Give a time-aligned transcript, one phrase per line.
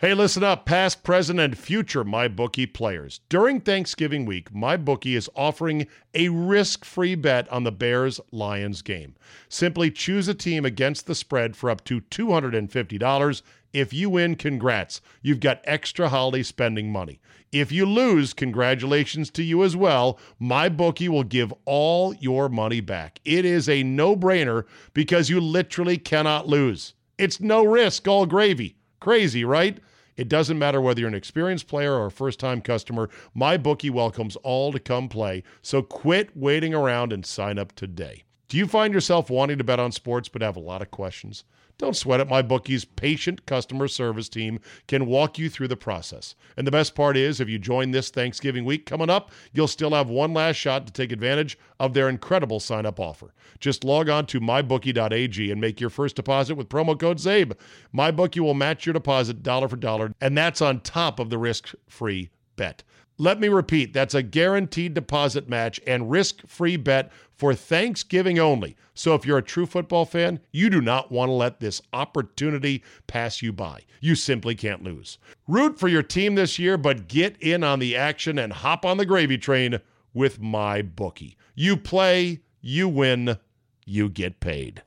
[0.00, 3.18] Hey, listen up, past, present, and future MyBookie players.
[3.28, 9.16] During Thanksgiving week, MyBookie is offering a risk free bet on the Bears Lions game.
[9.48, 13.42] Simply choose a team against the spread for up to $250.
[13.72, 15.00] If you win, congrats.
[15.20, 17.20] You've got extra holiday spending money.
[17.50, 20.20] If you lose, congratulations to you as well.
[20.40, 23.18] MyBookie will give all your money back.
[23.24, 24.62] It is a no brainer
[24.94, 26.94] because you literally cannot lose.
[27.18, 28.76] It's no risk, all gravy.
[29.00, 29.78] Crazy, right?
[30.18, 34.34] It doesn't matter whether you're an experienced player or a first time customer, MyBookie welcomes
[34.42, 35.44] all to come play.
[35.62, 38.24] So quit waiting around and sign up today.
[38.48, 41.44] Do you find yourself wanting to bet on sports but have a lot of questions?
[41.78, 42.28] Don't sweat it.
[42.28, 46.34] MyBookie's patient customer service team can walk you through the process.
[46.56, 49.90] And the best part is, if you join this Thanksgiving week coming up, you'll still
[49.90, 53.32] have one last shot to take advantage of their incredible sign up offer.
[53.60, 57.54] Just log on to mybookie.ag and make your first deposit with promo code CZABE.
[57.94, 61.74] MyBookie will match your deposit dollar for dollar, and that's on top of the risk
[61.88, 62.82] free bet.
[63.20, 68.76] Let me repeat that's a guaranteed deposit match and risk free bet for Thanksgiving only.
[68.94, 72.84] So if you're a true football fan, you do not want to let this opportunity
[73.08, 73.82] pass you by.
[74.00, 75.18] You simply can't lose.
[75.48, 78.98] Root for your team this year, but get in on the action and hop on
[78.98, 79.80] the gravy train
[80.14, 81.34] with MyBookie.
[81.56, 83.38] You play, you win,
[83.84, 84.82] you get paid.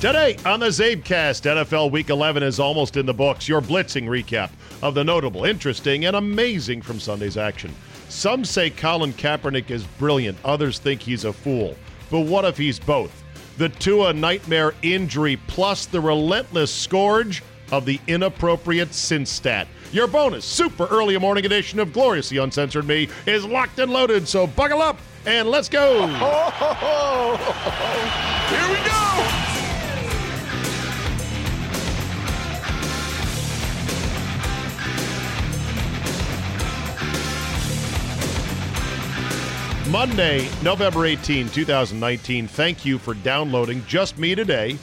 [0.00, 3.48] Today on the CzabeCast, NFL Week 11 is almost in the books.
[3.48, 4.50] Your blitzing recap
[4.82, 7.74] of the notable, interesting, and amazing from Sunday's action.
[8.10, 11.74] Some say Colin Kaepernick is brilliant, others think he's a fool.
[12.10, 13.24] But what if he's both?
[13.56, 19.66] The Tua nightmare injury plus the relentless scourge of the inappropriate sin stat.
[19.92, 24.46] Your bonus, super early morning edition of Gloriously Uncensored Me is locked and loaded, so
[24.46, 26.06] buckle up and let's go.
[28.46, 29.05] Here we go.
[39.96, 42.48] Monday, November 18, 2019.
[42.48, 44.76] Thank you for downloading Just Me Today.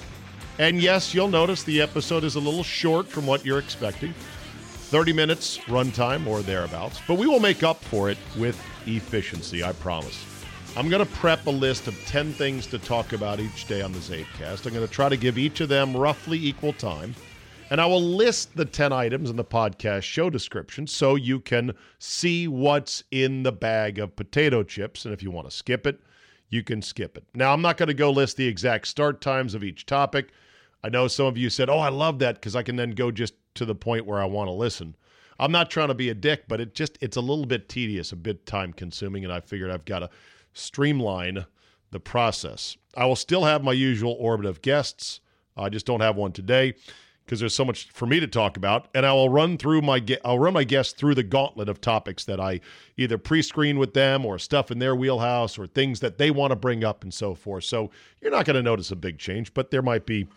[0.57, 5.13] And yes, you'll notice the episode is a little short from what you're expecting 30
[5.13, 6.99] minutes runtime or thereabouts.
[7.07, 10.25] But we will make up for it with efficiency, I promise.
[10.75, 13.91] I'm going to prep a list of 10 things to talk about each day on
[13.91, 14.65] the CzabeCast.
[14.65, 17.13] I'm going to try to give each of them roughly equal time.
[17.73, 21.73] And I will list the 10 items in the podcast show description so you can
[21.97, 25.05] see what's in the bag of potato chips.
[25.05, 25.99] And if you want to skip it,
[26.49, 27.23] you can skip it.
[27.33, 30.33] Now, I'm not going to go list the exact start times of each topic.
[30.83, 33.09] I know some of you said, oh, I love that because I can then go
[33.09, 34.95] just to the point where I want to listen.
[35.39, 38.11] I'm not trying to be a dick, but it just it's a little bit tedious,
[38.11, 40.11] a bit time consuming, and I figured I've got to
[40.53, 41.47] streamline
[41.89, 42.77] the process.
[42.95, 45.21] I will still have my usual orbit of guests.
[45.57, 46.75] I just don't have one today
[47.25, 50.03] because there's so much for me to talk about, and I will run through my
[50.25, 52.59] I'll run my guests through the gauntlet of topics that I
[52.97, 56.55] either pre-screen with them or stuff in their wheelhouse or things that they want to
[56.55, 57.63] bring up and so forth.
[57.63, 57.91] So
[58.21, 60.27] you're not going to notice a big change, but there might be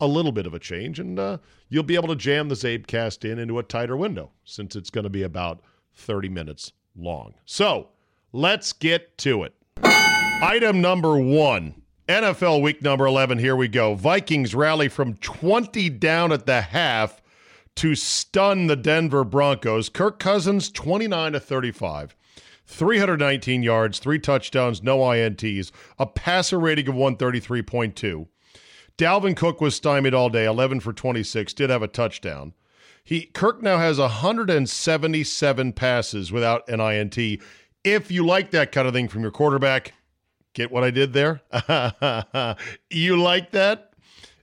[0.00, 3.30] a little bit of a change, and uh, you'll be able to jam the CzabeCast
[3.30, 5.60] in into a tighter window since it's going to be about
[5.94, 7.34] 30 minutes long.
[7.44, 7.88] So
[8.32, 9.54] let's get to it.
[9.82, 11.82] Item number one.
[12.08, 13.94] NFL week number 11, here we go.
[13.94, 17.20] Vikings rally from 20 down at the half
[17.74, 19.88] to stun the Denver Broncos.
[19.88, 22.14] Kirk Cousins, 29 to 35.
[22.64, 28.28] 319 yards, three touchdowns, no INTs, a passer rating of 133.2.
[28.96, 32.54] Dalvin Cook was stymied all day, 11 for 26, did have a touchdown.
[33.02, 37.40] He Kirk now has 177 passes without an INT.
[37.84, 39.92] If you like that kind of thing from your quarterback,
[40.56, 41.42] Get what I did there?
[42.90, 43.92] you like that?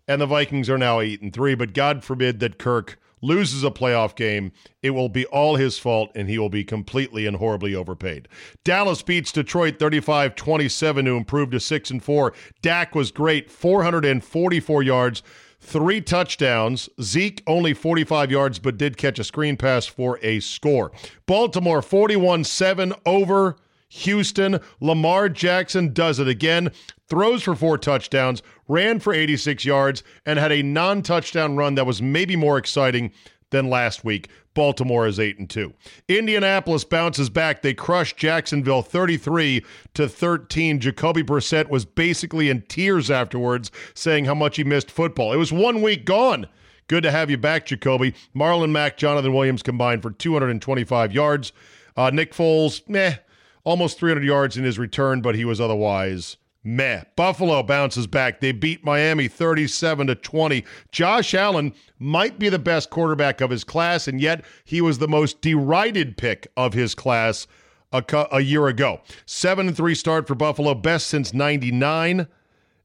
[0.08, 3.72] And the Vikings are now 8 and 3, but God forbid that Kirk loses a
[3.72, 4.52] playoff game,
[4.84, 8.28] it will be all his fault and he will be completely and horribly overpaid.
[8.64, 12.32] Dallas beats Detroit 35-27 to improve to 6 and 4.
[12.62, 15.24] Dak was great, 444 yards,
[15.60, 16.90] three touchdowns.
[17.02, 20.92] Zeke only 45 yards but did catch a screen pass for a score.
[21.26, 23.56] Baltimore 41-7 over
[23.94, 24.60] Houston.
[24.82, 26.72] Lamar Jackson does it again,
[27.08, 31.86] throws for four touchdowns, ran for 86 yards, and had a non touchdown run that
[31.86, 33.12] was maybe more exciting
[33.52, 34.30] than last week.
[34.56, 35.74] Baltimore is 8 and 2.
[36.08, 37.62] Indianapolis bounces back.
[37.62, 39.64] They crushed Jacksonville 33
[39.94, 40.80] to 13.
[40.80, 45.34] Jacoby Brissett was basically in tears afterwards saying how much he missed football.
[45.34, 46.48] It was one week gone.
[46.88, 48.14] Good to have you back, Jacoby.
[48.36, 51.54] Marlon Mack, Jonathan Williams combined for 225 yards.
[51.96, 53.16] Uh, Nick Foles, meh,
[53.64, 57.04] almost 300 yards in his return, but he was otherwise Meh.
[57.16, 58.40] Buffalo bounces back.
[58.40, 60.64] They beat Miami 37 to 20.
[60.92, 65.08] Josh Allen might be the best quarterback of his class, and yet he was the
[65.08, 67.48] most derided pick of his class
[67.92, 69.02] a, a year ago.
[69.26, 72.28] 7 and 3 start for Buffalo, best since 99.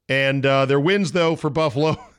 [0.08, 1.96] And uh, their wins, though, for Buffalo.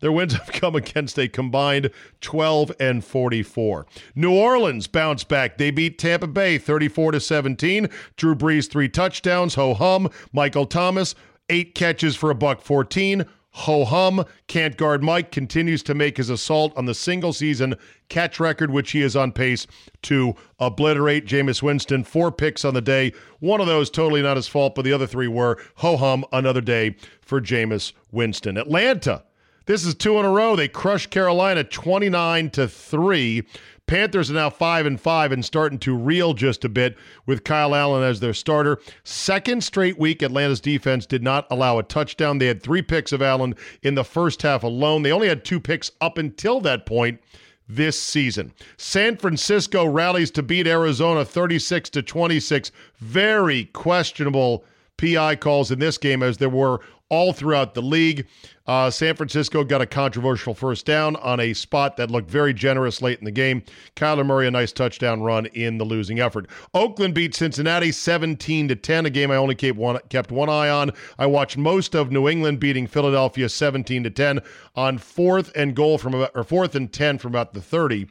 [0.00, 3.86] Their wins have come against a combined 12 and 44.
[4.14, 5.58] New Orleans bounced back.
[5.58, 7.88] They beat Tampa Bay 34 to 17.
[8.16, 9.54] Drew Brees three touchdowns.
[9.54, 10.10] Ho hum.
[10.32, 11.14] Michael Thomas
[11.48, 13.26] eight catches for a buck 14.
[13.52, 14.24] Ho hum.
[14.46, 17.74] Can't guard Mike continues to make his assault on the single season
[18.08, 19.66] catch record, which he is on pace
[20.02, 21.26] to obliterate.
[21.26, 23.12] Jameis Winston, four picks on the day.
[23.40, 25.58] One of those totally not his fault, but the other three were.
[25.76, 28.56] Ho hum, another day for Jameis Winston.
[28.56, 29.24] Atlanta
[29.70, 30.56] this is two in a row.
[30.56, 33.44] They crushed Carolina 29 to 3.
[33.86, 37.76] Panthers are now 5 and 5 and starting to reel just a bit with Kyle
[37.76, 38.80] Allen as their starter.
[39.04, 42.38] Second straight week Atlanta's defense did not allow a touchdown.
[42.38, 45.02] They had 3 picks of Allen in the first half alone.
[45.02, 47.20] They only had 2 picks up until that point
[47.68, 48.52] this season.
[48.76, 52.72] San Francisco rallies to beat Arizona 36 to 26.
[52.98, 54.64] Very questionable
[54.96, 58.26] PI calls in this game as there were all throughout the league.
[58.66, 63.02] Uh, San Francisco got a controversial first down on a spot that looked very generous
[63.02, 63.62] late in the game.
[63.96, 66.48] Kyler Murray a nice touchdown run in the losing effort.
[66.72, 70.68] Oakland beat Cincinnati 17 to 10, a game I only kept one kept one eye
[70.68, 70.92] on.
[71.18, 74.40] I watched most of New England beating Philadelphia 17 to 10
[74.76, 78.06] on fourth and goal from about, or fourth and 10 from about the 30.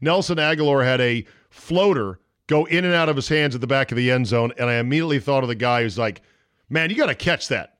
[0.00, 3.90] Nelson Agholor had a floater go in and out of his hands at the back
[3.90, 6.22] of the end zone, and I immediately thought of the guy who's like,
[6.68, 7.73] "Man, you got to catch that."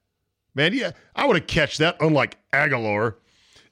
[0.54, 3.16] Man, yeah, I would have catch that, unlike Agholor.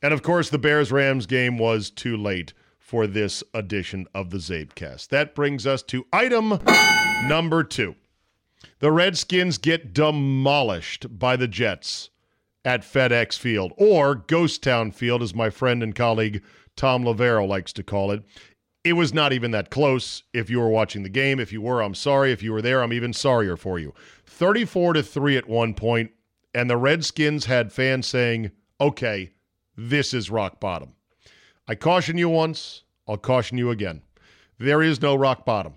[0.03, 4.39] And of course, the Bears Rams game was too late for this edition of the
[4.39, 5.09] CzabeCast.
[5.09, 6.59] That brings us to item
[7.27, 7.95] number two.
[8.81, 12.11] The Redskins get demolished by the Jets
[12.65, 16.43] at FedEx Field, or Ghost Town Field, as my friend and colleague
[16.77, 18.23] Thom Loverro likes to call it.
[18.85, 21.39] It was not even that close if you were watching the game.
[21.39, 22.33] If you were, I'm sorry.
[22.33, 23.95] If you were there, I'm even sorrier for you.
[24.27, 26.11] 34 to 3 at one point
[26.55, 28.51] and the Redskins had fans saying,
[28.81, 29.33] okay,
[29.77, 30.95] this is rock bottom.
[31.67, 34.03] I caution you once, I'll caution you again.
[34.59, 35.75] There is no rock bottom.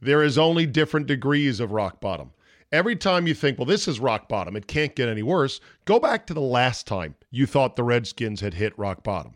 [0.00, 2.32] There is only different degrees of rock bottom.
[2.70, 6.00] Every time you think, well, this is rock bottom, it can't get any worse, go
[6.00, 9.34] back to the last time you thought the Redskins had hit rock bottom.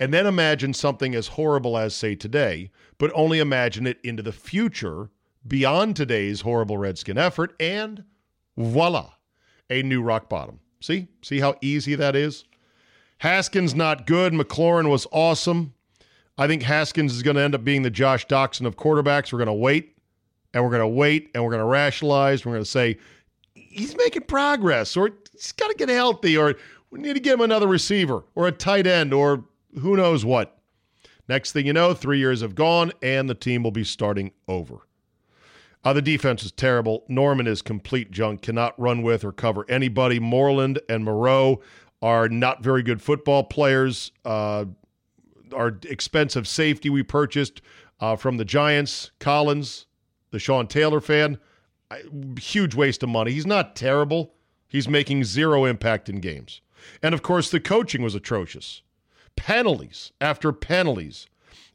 [0.00, 4.32] And then imagine something as horrible as, say, today, but only imagine it into the
[4.32, 5.10] future
[5.46, 8.04] beyond today's horrible Redskin effort, and
[8.56, 9.12] voila
[9.70, 10.60] a new rock bottom.
[10.80, 11.08] See?
[11.22, 12.44] See how easy that is?
[13.18, 14.32] Haskins not good.
[14.32, 15.74] McLaurin was awesome.
[16.38, 19.32] I think Haskins is going to end up being the Josh Doctson of quarterbacks.
[19.32, 19.94] We're going to wait
[20.54, 22.44] and we're going to wait and we're going to rationalize.
[22.44, 22.98] We're going to say
[23.54, 26.54] he's making progress or he's got to get healthy or
[26.90, 29.44] we need to give him another receiver or a tight end or
[29.78, 30.58] who knows what.
[31.28, 34.78] Next thing you know, three years have gone and the team will be starting over.
[35.82, 37.04] Uh, the defense is terrible.
[37.08, 40.18] Norman is complete junk, cannot run with or cover anybody.
[40.20, 41.60] Moreland and Moreau
[42.02, 44.12] are not very good football players.
[44.24, 44.66] Uh,
[45.54, 47.62] our expensive safety we purchased
[47.98, 49.86] uh, from the Giants, Collins,
[50.30, 51.38] the Sean Taylor fan,
[52.38, 53.32] huge waste of money.
[53.32, 54.34] He's not terrible.
[54.68, 56.60] He's making zero impact in games.
[57.02, 58.82] And of course, the coaching was atrocious.
[59.36, 61.26] Penalties after penalties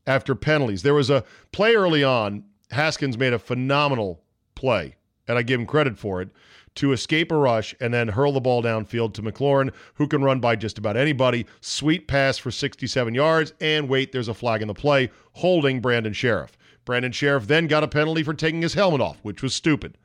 [0.08, 0.84] after penalties.
[0.84, 4.22] There was a play early on Haskins made a phenomenal
[4.56, 4.96] play,
[5.28, 6.30] and I give him credit for it,
[6.76, 10.40] to escape a rush and then hurl the ball downfield to McLaurin, who can run
[10.40, 11.46] by just about anybody.
[11.62, 16.14] Sweet pass for 67 yards, and wait, there's a flag in the play, holding Brandon
[16.14, 16.58] Scherff.
[16.84, 19.98] Brandon Scherff then got a penalty for taking his helmet off, which was stupid.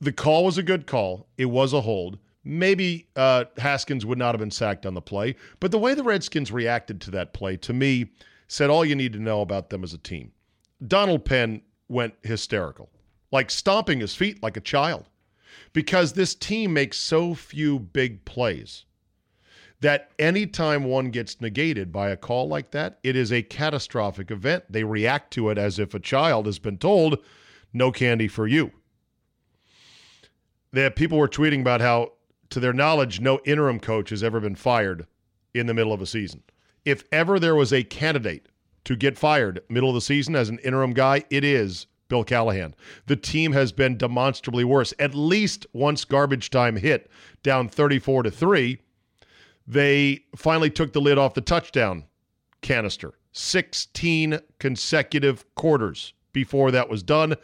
[0.00, 1.26] The call was a good call.
[1.36, 2.18] It was a hold.
[2.44, 6.04] Maybe uh, Haskins would not have been sacked on the play, but the way the
[6.04, 8.06] Redskins reacted to that play, to me,
[8.46, 10.30] said all you need to know about them as a team.
[10.84, 12.90] Donald Penn went hysterical,
[13.30, 15.08] like stomping his feet like a child,
[15.72, 18.84] because this team makes so few big plays
[19.80, 24.64] that anytime one gets negated by a call like that, it is a catastrophic event.
[24.70, 27.18] They react to it as if a child has been told,
[27.72, 28.72] no candy for you.
[30.72, 32.12] That people were tweeting about how,
[32.50, 35.06] to their knowledge, no interim coach has ever been fired
[35.52, 36.42] in the middle of a season.
[36.84, 38.48] If ever there was a candidate
[38.86, 42.74] to get fired middle of the season as an interim guy, it is Bill Callahan.
[43.06, 44.94] The team has been demonstrably worse.
[44.98, 47.10] At least once garbage time hit
[47.42, 48.78] down 34 to 3,
[49.66, 52.04] they finally took the lid off the touchdown
[52.62, 53.14] canister.
[53.32, 57.34] 16 consecutive quarters before that was done.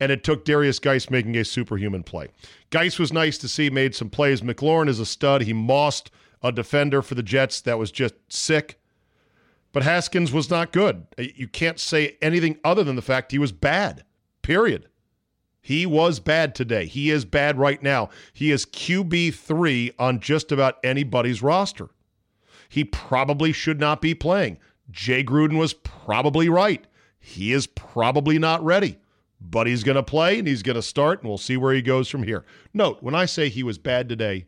[0.00, 2.28] and it took Darius Guice making a superhuman play.
[2.70, 4.40] Guice was nice to see, made some plays.
[4.40, 5.42] McLaurin is a stud.
[5.42, 6.10] He mossed
[6.42, 8.79] a defender for the Jets that was just sick.
[9.72, 11.06] But Haskins was not good.
[11.18, 14.04] Uh, you can't say anything other than the fact he was bad,
[14.42, 14.88] period.
[15.60, 16.86] He was bad today.
[16.86, 18.08] He is bad right now.
[18.32, 21.90] He is QB3 on just about anybody's roster.
[22.68, 24.58] He probably should not be playing.
[24.90, 26.86] Jay Gruden was probably right.
[27.18, 28.98] He is probably not ready,
[29.40, 31.82] but he's going to play and he's going to start, and we'll see where he
[31.82, 32.44] goes from here.
[32.72, 34.46] Note, when I say he was bad today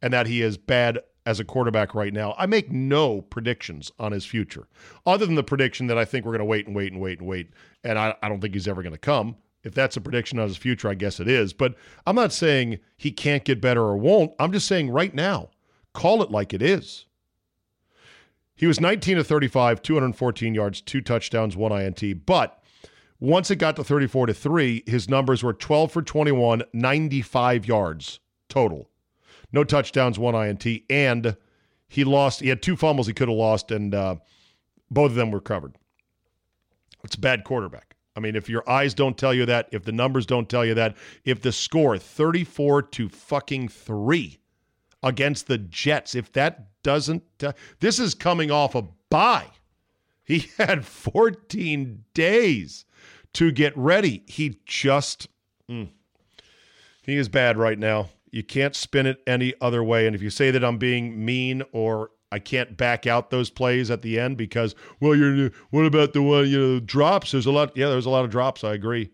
[0.00, 4.12] and that he is bad as a quarterback right now, I make no predictions on
[4.12, 4.68] his future,
[5.06, 7.18] other than the prediction that I think we're going to wait and wait and wait
[7.18, 7.50] and wait,
[7.82, 9.36] and I, I don't think he's ever going to come.
[9.62, 11.54] If that's a prediction on his future, I guess it is.
[11.54, 11.74] But
[12.06, 14.32] I'm not saying he can't get better or won't.
[14.38, 15.48] I'm just saying right now,
[15.94, 17.06] call it like it is.
[18.54, 22.26] He was 19 to 35, 214 yards, two touchdowns, one INT.
[22.26, 22.62] But
[23.18, 28.20] once it got to 34 to 3, his numbers were 12 for 21, 95 yards
[28.48, 28.90] total.
[29.54, 30.66] No touchdowns, one INT.
[30.90, 31.36] And
[31.86, 34.16] he lost, he had two fumbles he could have lost, and uh,
[34.90, 35.76] both of them were covered.
[37.04, 37.94] It's a bad quarterback.
[38.16, 40.74] I mean, if your eyes don't tell you that, if the numbers don't tell you
[40.74, 44.38] that, if the score 34 to fucking 3
[45.04, 47.22] against the Jets, if that doesn't.
[47.40, 49.46] Uh, this is coming off a bye.
[50.24, 52.86] He had 14 days
[53.34, 54.24] to get ready.
[54.26, 55.28] He just.
[55.70, 55.90] Mm,
[57.02, 58.08] he is bad right now.
[58.34, 60.08] You can't spin it any other way.
[60.08, 63.92] And if you say that I'm being mean or I can't back out those plays
[63.92, 67.30] at the end because, well, you're what about the one you know drops?
[67.30, 67.76] There's a lot.
[67.76, 68.64] Yeah, there's a lot of drops.
[68.64, 69.10] I agree.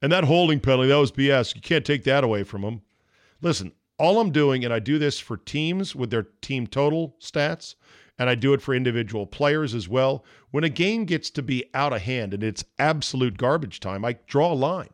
[0.00, 1.56] And that holding penalty, that was BS.
[1.56, 2.82] You can't take that away from him.
[3.40, 7.74] Listen, all I'm doing, and I do this for teams with their team total stats,
[8.20, 10.24] and I do it for individual players as well.
[10.52, 14.18] When a game gets to be out of hand and it's absolute garbage time, I
[14.28, 14.90] draw a line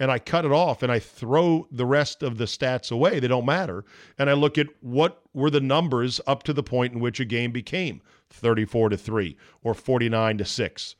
[0.00, 3.20] and I cut it off and I throw the rest of the stats away.
[3.20, 3.84] They don't matter.
[4.18, 7.24] And I look at what were the numbers up to the point in which a
[7.26, 10.96] game became 34 to 3 or 49 to 6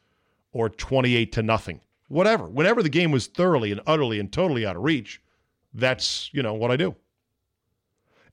[0.52, 1.80] or 28 to nothing.
[2.08, 2.44] Whatever.
[2.44, 5.22] Whenever the game was thoroughly and utterly and totally out of reach,
[5.72, 6.94] that's, you know, what I do.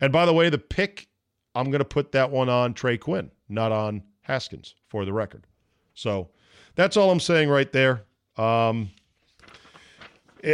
[0.01, 1.07] And by the way, the pick,
[1.55, 5.47] I'm going to put that one on Trey Quinn, not on Haskins, for the record.
[5.93, 6.29] So
[6.75, 8.03] that's all I'm saying right there.
[8.35, 8.89] Um,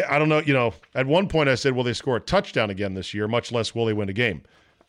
[0.01, 0.39] I don't know.
[0.39, 3.27] You know, at one point I said, will they score a touchdown again this year?
[3.27, 4.43] Much less will they win a game.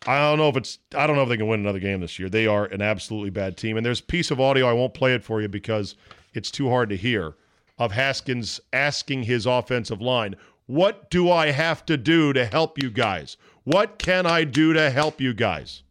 [0.06, 0.78] I don't know if it's.
[0.94, 2.28] I don't know if they can win another game this year.
[2.28, 3.76] They are an absolutely bad team.
[3.76, 5.94] And there's a piece of audio I won't play it for you because
[6.34, 7.36] it's too hard to hear
[7.78, 12.90] of Haskins asking his offensive line, "What do I have to do to help you
[12.90, 13.36] guys?
[13.64, 15.82] What can I do to help you guys?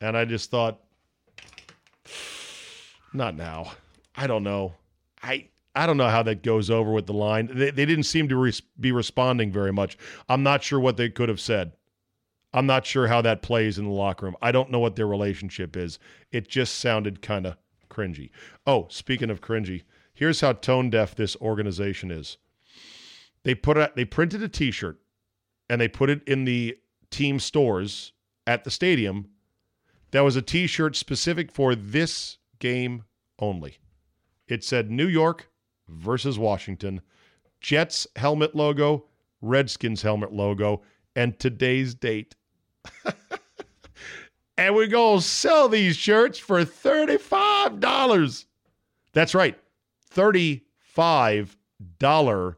[0.00, 0.80] And I just thought,
[3.12, 3.72] not now.
[4.16, 4.74] I don't know.
[5.22, 7.50] I I don't know how that goes over with the line.
[7.52, 9.96] They, they didn't seem to be responding very much.
[10.28, 11.72] I'm not sure what they could have said.
[12.52, 14.36] I'm not sure how that plays in the locker room.
[14.42, 15.98] I don't know what their relationship is.
[16.30, 17.56] It just sounded kind of
[17.88, 18.30] cringy.
[18.66, 22.36] Oh, speaking of cringy, here's how tone deaf this organization is.
[23.44, 24.98] They put a, they printed a T-shirt
[25.68, 26.76] and they put it in the
[27.10, 28.12] team stores
[28.46, 29.28] at the stadium.
[30.10, 33.04] That was a t shirt specific for this game
[33.38, 33.78] only.
[34.46, 35.48] It said New York
[35.88, 37.00] versus Washington,
[37.60, 39.06] Jets helmet logo,
[39.40, 40.82] Redskins helmet logo,
[41.16, 42.34] and today's date.
[44.56, 48.44] and we're going to sell these shirts for $35.
[49.12, 49.58] That's right,
[50.14, 52.56] $35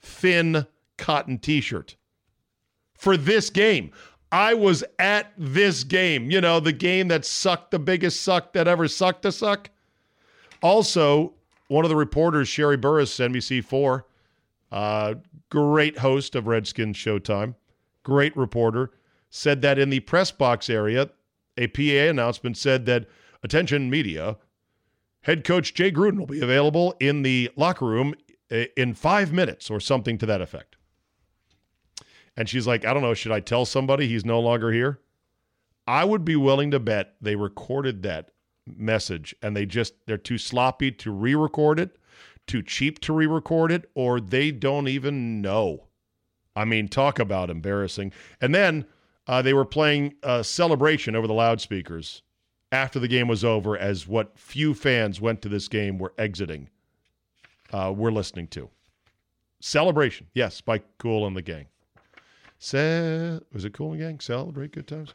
[0.00, 0.66] thin
[0.98, 1.96] cotton t shirt
[2.94, 3.90] for this game.
[4.32, 8.66] I was at this game, you know, the game that sucked, the biggest suck that
[8.66, 9.70] ever sucked to suck.
[10.60, 11.34] Also,
[11.68, 14.02] one of the reporters, Sherree Burruss, NBC4,
[14.72, 15.14] uh,
[15.50, 17.54] great host of Redskins Showtime,
[18.02, 18.90] great reporter,
[19.30, 21.10] said that in the press box area,
[21.56, 23.06] a PA announcement said that,
[23.42, 24.36] attention media,
[25.22, 28.14] head coach Jay Gruden will be available in the locker room
[28.50, 30.76] eh, in five minutes or something to that effect.
[32.36, 35.00] And she's like, I don't know, should I tell somebody he's no longer here?
[35.86, 38.30] I would be willing to bet they recorded that
[38.66, 41.96] message and they just, they're too sloppy to re record it,
[42.46, 45.88] too cheap to re record it, or they don't even know.
[46.56, 48.12] I mean, talk about embarrassing.
[48.40, 48.86] And then
[49.26, 52.22] uh, they were playing celebration over the loudspeakers
[52.74, 56.68] after the game was over, as what few fans went to this game were exiting,
[57.72, 58.68] uh, we're listening to.
[59.60, 61.66] Celebration, yes, by Kool and the Gang.
[62.58, 64.20] Ce- was it Kool and Gang?
[64.20, 65.14] Celebrate good times?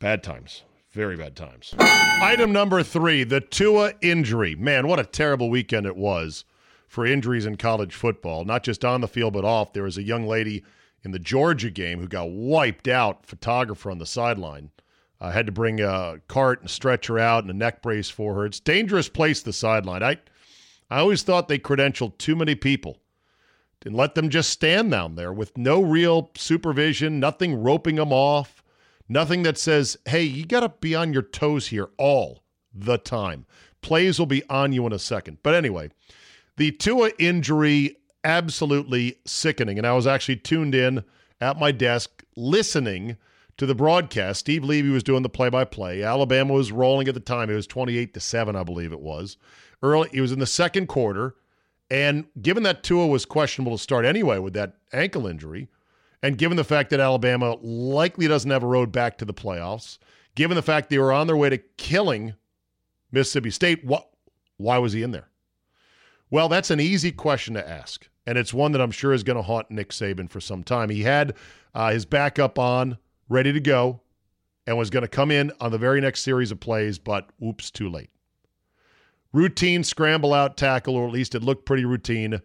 [0.00, 0.64] Bad times.
[0.92, 1.74] Very bad times.
[1.78, 4.54] Item number three the Tua injury.
[4.54, 6.44] Man, what a terrible weekend it was
[6.86, 9.72] for injuries in college football, not just on the field but off.
[9.72, 10.62] There was a young lady
[11.02, 14.70] in the Georgia game who got wiped out, photographer on the sideline.
[15.18, 18.44] I had to bring a cart and stretcher out and a neck brace for her.
[18.44, 20.02] It's dangerous place, the sideline.
[20.02, 20.18] I,
[20.90, 22.98] I always thought they credentialed too many people
[23.86, 28.61] and let them just stand down there with no real supervision, nothing roping them off,
[29.12, 32.42] nothing that says, hey, you got to be on your toes here all
[32.74, 33.46] the time.
[33.80, 35.38] Plays will be on you in a second.
[35.42, 35.90] But anyway,
[36.56, 39.78] the Tua injury, absolutely sickening.
[39.78, 41.04] And I was actually tuned in
[41.40, 43.16] at my desk listening
[43.56, 44.40] to the broadcast.
[44.40, 46.02] Steve Levy was doing the play by play.
[46.02, 47.50] Alabama was rolling at the time.
[47.50, 49.36] It was 28 to 7, I believe it was.
[49.82, 51.34] Early, it was in the second quarter.
[51.90, 55.68] And given that Tua was questionable to start anyway with that ankle injury,
[56.22, 59.98] and given the fact that Alabama likely doesn't have a road back to the playoffs,
[60.34, 62.34] given the fact they were on their way to killing
[63.10, 64.08] Mississippi State, what,
[64.56, 65.28] why was he in there?
[66.30, 68.08] Well, that's an easy question to ask.
[68.24, 70.90] And it's one that I'm sure is going to haunt Nick Saban for some time.
[70.90, 71.34] He had
[71.74, 72.98] uh, his backup on,
[73.28, 74.00] ready to go,
[74.66, 77.70] and was going to come in on the very next series of plays, but oops,
[77.70, 78.10] too late.
[79.32, 82.40] Routine scramble out tackle, or at least it looked pretty routine.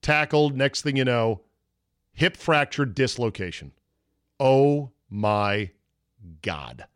[0.00, 1.40] Tackled, next thing you know,
[2.16, 3.70] hip fracture dislocation.
[4.40, 5.70] Oh my
[6.42, 6.86] God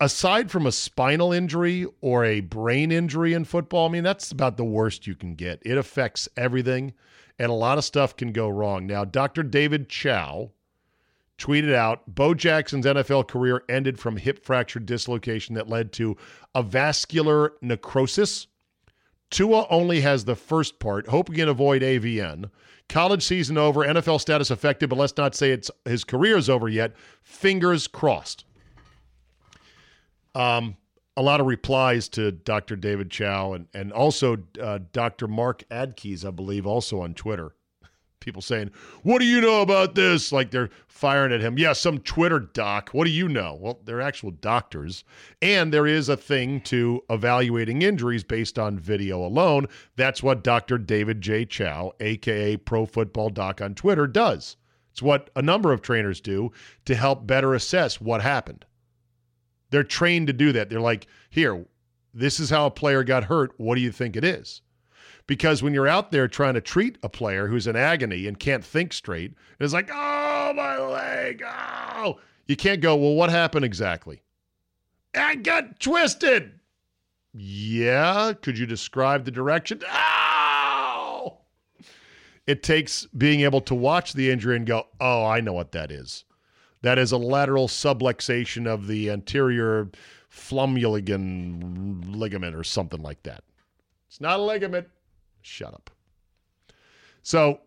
[0.00, 4.56] aside from a spinal injury or a brain injury in football, I mean, that's about
[4.56, 5.62] the worst you can get.
[5.64, 6.92] It affects everything,
[7.38, 8.86] and a lot of stuff can go wrong.
[8.86, 9.42] Now, Dr.
[9.42, 10.52] David Chao
[11.38, 16.16] tweeted out Bo Jackson's NFL career ended from hip fracture dislocation that led to
[16.54, 18.46] avascular necrosis.
[19.30, 22.50] Tua only has the first part, hoping to avoid AVN.
[22.88, 26.68] College season over, NFL status affected, but let's not say it's his career is over
[26.68, 26.94] yet.
[27.22, 28.44] Fingers crossed.
[30.34, 30.76] Um,
[31.16, 32.76] a lot of replies to Dr.
[32.76, 35.26] David Chao and, and also uh, Dr.
[35.26, 37.55] Mark Adickes, I believe, also on Twitter.
[38.26, 38.72] People saying,
[39.04, 40.32] What do you know about this?
[40.32, 41.56] Like they're firing at him.
[41.56, 42.90] Yeah, some Twitter doc.
[42.90, 43.56] What do you know?
[43.60, 45.04] Well, they're actual doctors.
[45.40, 49.68] And there is a thing to evaluating injuries based on video alone.
[49.94, 50.76] That's what Dr.
[50.76, 51.44] David J.
[51.44, 54.56] Chao, aka Pro Football Doc on Twitter, does.
[54.90, 56.50] It's what a number of trainers do
[56.86, 58.64] to help better assess what happened.
[59.70, 60.68] They're trained to do that.
[60.68, 61.64] They're like, here,
[62.12, 63.52] this is how a player got hurt.
[63.56, 64.62] What do you think it is?
[65.26, 68.64] Because when you're out there trying to treat a player who's in agony and can't
[68.64, 72.18] think straight, it's like, oh, my leg, oh.
[72.46, 74.22] You can't go, well, what happened exactly?
[75.14, 76.52] I got twisted.
[77.32, 78.34] Yeah.
[78.40, 79.82] Could you describe the direction?
[79.90, 81.38] Oh!
[82.46, 85.90] It takes being able to watch the injury and go, oh, I know what that
[85.90, 86.24] is.
[86.82, 89.90] That is a lateral subluxation of the anterior
[90.30, 93.42] flummuligan ligament or something like that.
[94.08, 94.86] It's not a ligament.
[95.46, 95.90] Shut up.
[97.22, 97.60] So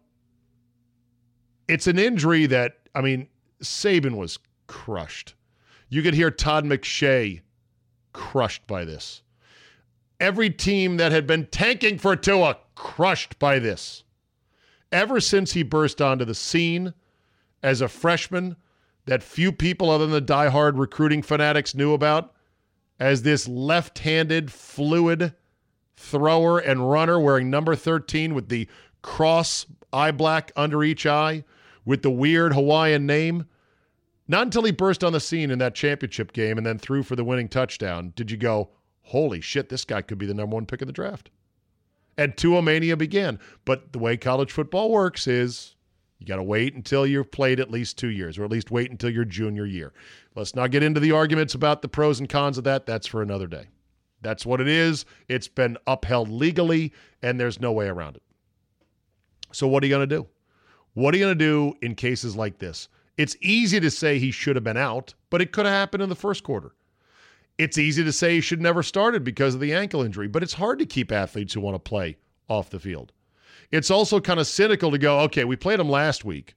[1.69, 3.29] it's an injury that, I mean,
[3.63, 4.37] Saban was
[4.67, 5.33] crushed.
[5.87, 7.39] You could hear Todd McShay
[8.11, 9.21] crushed by this.
[10.19, 14.03] Every team that had been tanking for Tua crushed by this.
[14.91, 16.93] Ever since he burst onto the scene
[17.63, 18.57] as a freshman,
[19.05, 22.35] that few people other than the diehard recruiting fanatics knew about
[22.99, 25.33] as this left handed, fluid
[25.99, 28.67] thrower and runner wearing number 13 with the
[29.01, 31.43] cross eye black under each eye
[31.83, 33.45] with the weird Hawaiian name.
[34.27, 37.15] Not until he burst on the scene in that championship game and then threw for
[37.15, 38.69] the winning touchdown did you go,
[39.01, 41.29] holy shit, this guy could be the number one pick of the draft.
[42.17, 43.37] And Tua Mania began.
[43.65, 45.75] But the way college football works is
[46.19, 48.89] you got to wait until you've played at least two years, or at least wait
[48.89, 49.93] until your junior year.
[50.35, 52.85] Let's not get into the arguments about the pros and cons of that.
[52.85, 53.67] That's for another day.
[54.21, 55.05] That's what it is.
[55.27, 58.23] It's been upheld legally, and there's no way around it.
[59.51, 60.27] So, what are you going to do?
[60.93, 62.89] What are you going to do in cases like this?
[63.17, 66.09] It's easy to say he should have been out, but it could have happened in
[66.09, 66.73] the first quarter.
[67.57, 70.53] It's easy to say he should never started because of the ankle injury, but it's
[70.53, 73.11] hard to keep athletes who want to play off the field.
[73.71, 76.55] It's also kind of cynical to go, okay, we played him last week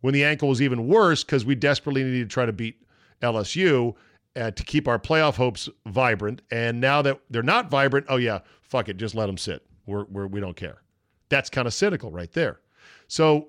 [0.00, 2.80] when the ankle was even worse because we desperately needed to try to beat
[3.22, 3.94] LSU
[4.36, 6.42] uh, to keep our playoff hopes vibrant.
[6.50, 9.66] And now that they're not vibrant, oh, yeah, fuck it, just let them sit.
[9.86, 10.82] We're, we're, we don't care.
[11.28, 12.60] That's kind of cynical right there.
[13.08, 13.48] So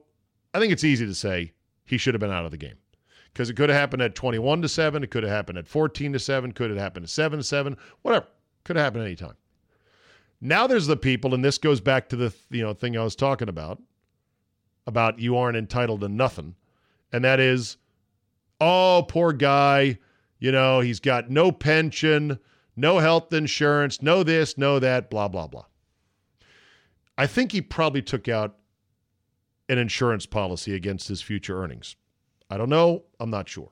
[0.54, 1.54] I think it's easy to say
[1.86, 2.78] he should have been out of the game
[3.34, 5.04] because it could have happened at 21 to 7.
[5.04, 6.52] It could have happened at 14 to 7.
[6.54, 7.78] Could have happened at 7 to 7.
[8.02, 8.28] Whatever.
[8.64, 9.36] Could have happened anytime.
[10.42, 13.16] Now there's the people, and this goes back to the you know thing I was
[13.16, 13.82] talking about,
[14.86, 16.56] about you aren't entitled to nothing,
[17.12, 17.78] and that is,
[18.62, 19.98] oh poor guy,
[20.40, 22.40] you know he's got no pension,
[22.76, 25.66] no health insurance, no this, no that, blah blah blah.
[27.18, 28.58] I think he probably took out
[29.70, 31.96] an insurance policy against his future earnings.
[32.50, 33.04] I don't know.
[33.20, 33.72] I'm not sure.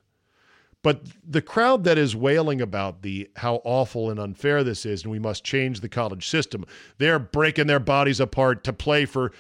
[0.86, 5.12] But the crowd that is wailing about the how awful and unfair this is, and
[5.12, 6.64] we must change the college system,
[7.00, 9.32] they're breaking their bodies apart to play for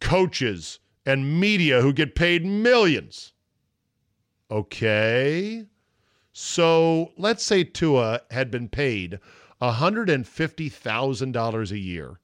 [0.00, 3.34] coaches and media who get paid millions.
[4.50, 5.66] Okay.
[6.36, 9.20] So let's say Tua had been paid
[9.62, 12.18] $150,000 a year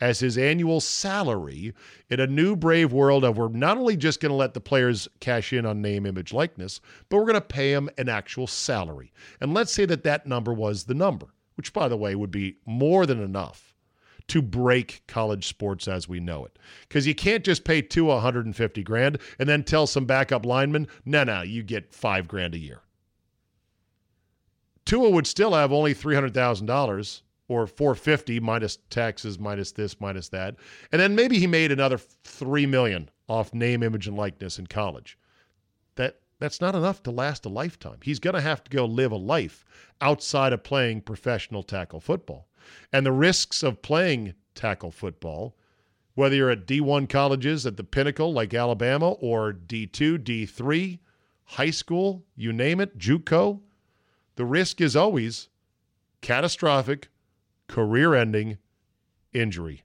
[0.00, 1.74] as his annual salary
[2.08, 5.08] in a new brave world of we're not only just going to let the players
[5.18, 9.12] cash in on name, image, likeness, but we're going to pay them an actual salary.
[9.40, 12.58] And let's say that that number was the number, which, by the way, would be
[12.64, 13.74] more than enough
[14.28, 16.60] to break college sports as we know it.
[16.82, 21.24] Because you can't just pay two 150 grand and then tell some backup lineman, no,
[21.24, 22.82] no, you get five grand a year.
[24.88, 30.56] Tua would still have only $300,000 or 450 minus taxes minus this minus that.
[30.90, 35.18] And then maybe he made another 3 million off name image and likeness in college.
[35.96, 37.98] That that's not enough to last a lifetime.
[38.02, 39.62] He's going to have to go live a life
[40.00, 42.48] outside of playing professional tackle football.
[42.90, 45.54] And the risks of playing tackle football
[46.14, 50.98] whether you're at D1 colleges at the pinnacle like Alabama or D2 D3
[51.44, 53.60] high school you name it JUCO
[54.38, 55.48] the risk is always
[56.20, 57.08] catastrophic
[57.66, 58.56] career ending
[59.32, 59.82] injury.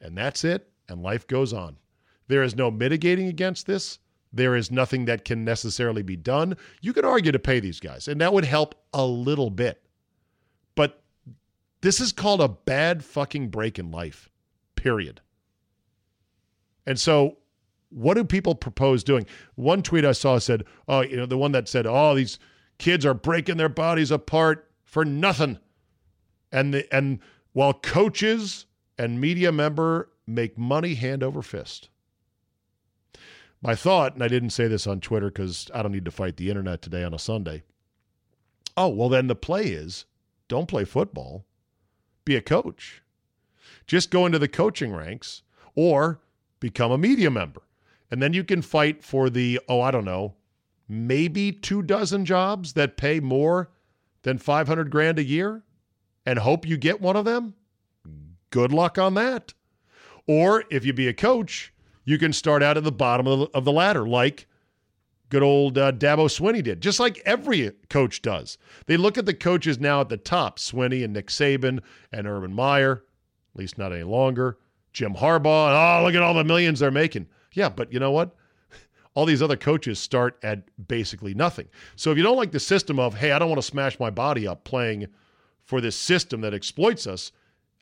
[0.00, 1.78] And that's it, and life goes on.
[2.28, 3.98] There is no mitigating against this.
[4.32, 6.56] There is nothing that can necessarily be done.
[6.82, 9.82] You could argue to pay these guys, and that would help a little bit.
[10.76, 11.02] But
[11.80, 14.30] this is called a bad fucking break in life,
[14.76, 15.20] period.
[16.86, 17.38] And so,
[17.90, 19.26] what do people propose doing?
[19.56, 22.38] One tweet I saw said, oh, you know, the one that said, oh, these
[22.78, 25.58] kids are breaking their bodies apart for nothing
[26.54, 27.18] and the and
[27.52, 31.88] while coaches and media member make money hand over fist.
[33.60, 36.36] My thought, and I didn't say this on Twitter because I don't need to fight
[36.36, 37.62] the internet today on a Sunday.
[38.76, 40.04] Oh, well, then the play is
[40.48, 41.44] don't play football,
[42.24, 43.02] be a coach.
[43.86, 45.42] Just go into the coaching ranks
[45.74, 46.20] or
[46.60, 47.62] become a media member.
[48.10, 50.34] And then you can fight for the, oh, I don't know,
[50.88, 53.70] maybe two dozen jobs that pay more
[54.22, 55.62] than 500 grand a year
[56.26, 57.54] and hope you get one of them,
[58.50, 59.54] good luck on that.
[60.26, 61.72] Or if you be a coach,
[62.04, 64.46] you can start out at the bottom of the, ladder, like
[65.28, 68.56] good old uh, Dabo Swinney did, just like every coach does.
[68.86, 71.80] They look at the coaches now at the top Swinney and Nick Saban
[72.12, 73.04] and Urban Meyer,
[73.54, 74.58] at least not any longer,
[74.92, 77.26] Jim Harbaugh, oh, look at all the millions they're making.
[77.52, 78.34] Yeah, but you know what?
[79.14, 81.68] All these other coaches start at basically nothing.
[81.96, 84.10] So if you don't like the system of, hey, I don't want to smash my
[84.10, 85.06] body up playing–
[85.64, 87.32] for this system that exploits us,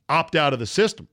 [0.09, 1.09] opt out of the system.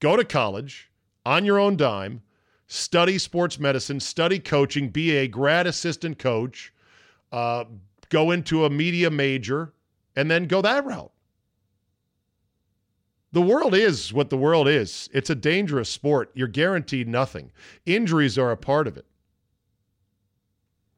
[0.00, 0.90] Go to college
[1.26, 2.22] on your own dime,
[2.66, 6.72] study sports medicine, study coaching, be a grad assistant coach,
[7.32, 7.64] uh,
[8.08, 9.72] go into a media major,
[10.16, 11.12] and then go that route.
[13.32, 15.08] The world is what the world is.
[15.12, 16.32] It's a dangerous sport.
[16.34, 17.52] You're guaranteed nothing.
[17.86, 19.06] Injuries are a part of it.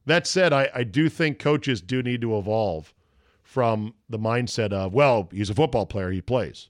[0.05, 2.93] That said, I, I do think coaches do need to evolve
[3.41, 6.69] from the mindset of, well, he's a football player, he plays.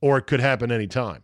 [0.00, 1.22] Or it could happen anytime.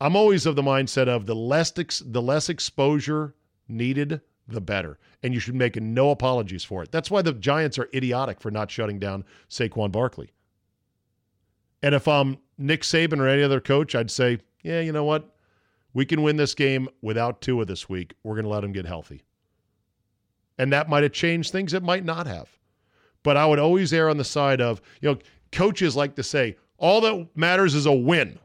[0.00, 3.34] I'm always of the mindset of the less ex- the less exposure
[3.68, 4.98] needed, the better.
[5.22, 6.92] And you should make no apologies for it.
[6.92, 10.32] That's why the Giants are idiotic for not shutting down Saquon Barkley.
[11.82, 15.34] And if I'm Nick Saban or any other coach, I'd say, yeah, you know what?
[15.94, 18.14] We can win this game without Tua this week.
[18.22, 19.22] We're going to let him get healthy.
[20.58, 21.74] And that might have changed things.
[21.74, 22.48] It might not have.
[23.22, 25.18] But I would always err on the side of, you know,
[25.52, 28.38] coaches like to say, all that matters is a win.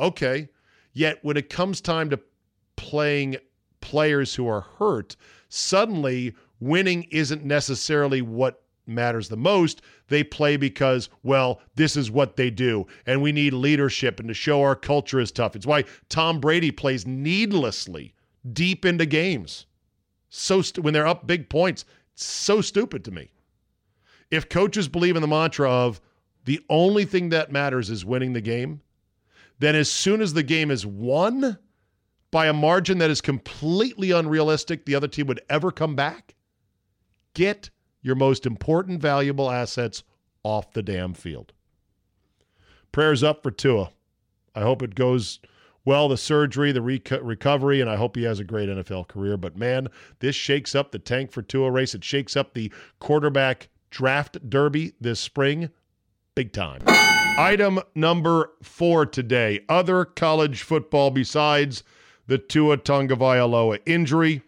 [0.00, 0.48] Okay.
[0.92, 2.20] Yet when it comes time to
[2.76, 3.36] playing
[3.80, 5.16] players who are hurt,
[5.48, 9.82] suddenly winning isn't necessarily what matters the most.
[10.08, 12.86] They play because, well, this is what they do.
[13.06, 15.56] And we need leadership and to show our culture is tough.
[15.56, 18.14] It's why Tom Brady plays needlessly
[18.52, 19.66] deep into games.
[20.34, 23.30] So st- when they're up big points, it's so stupid to me
[24.32, 26.00] if coaches believe in the mantra of
[26.46, 28.80] the only thing that matters is winning the game,
[29.58, 31.58] then as soon as the game is won
[32.30, 36.34] by a margin that is completely unrealistic, the other team would ever come back,
[37.34, 37.68] get
[38.00, 40.02] your most important, valuable assets
[40.42, 41.52] off the damn field.
[42.90, 43.90] Prayers up for Tua.
[44.54, 45.40] I hope it goes
[45.84, 49.36] well, the surgery, the rec- recovery, and I hope he has a great NFL career.
[49.36, 49.88] But man,
[50.20, 51.94] this shakes up the tank for Tua race.
[51.94, 55.70] It shakes up the quarterback draft derby this spring
[56.34, 56.82] big time.
[56.86, 61.82] Item number four today other college football besides
[62.26, 64.42] the Tua Tagovailoa injury.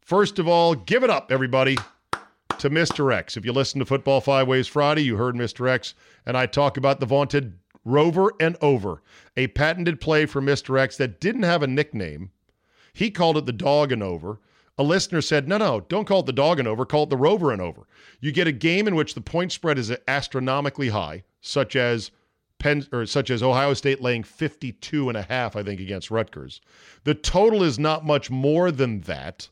[0.00, 1.76] First of all, give it up, everybody,
[2.58, 3.12] to Mr.
[3.12, 3.36] X.
[3.36, 5.68] If you listen to Football Five Ways Friday, you heard Mr.
[5.68, 5.94] X
[6.26, 9.02] and I talk about the vaunted Rover and Over,
[9.36, 10.78] a patented play for Mr.
[10.78, 12.30] X that didn't have a nickname.
[12.92, 14.40] He called it the Dog and Over.
[14.76, 17.16] A listener said, no, no, don't call it the Dog and Over, call it the
[17.16, 17.86] Rover and Over.
[18.20, 22.10] You get a game in which the point spread is astronomically high, such as
[22.58, 26.60] Penn or such as Ohio State laying 52 and a half, I think, against Rutgers.
[27.04, 29.48] The total is not much more than that.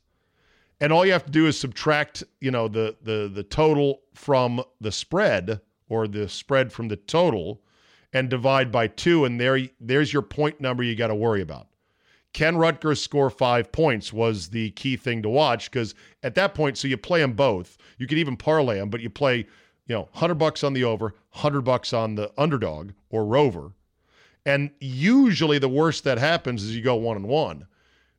[0.81, 4.63] And all you have to do is subtract, you know, the the the total from
[4.81, 7.61] the spread or the spread from the total
[8.13, 11.69] and divide by 2 and there there's your point number you got to worry about.
[12.33, 16.79] Can Rutgers score 5 points was the key thing to watch cuz at that point
[16.79, 17.79] so you play them both.
[17.99, 19.47] You could even parlay them, but you play
[19.87, 23.73] you know, 100 bucks on the over, 100 bucks on the underdog or rover.
[24.45, 27.67] And usually the worst that happens is you go 1 and 1.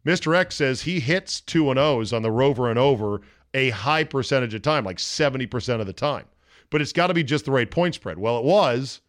[0.05, 0.35] Mr.
[0.35, 3.21] X says he hits 2 and O's on the rover and over
[3.53, 6.25] a high percentage of time, like 70% of the time.
[6.69, 8.17] But it's got to be just the right point spread.
[8.17, 9.01] Well, it was,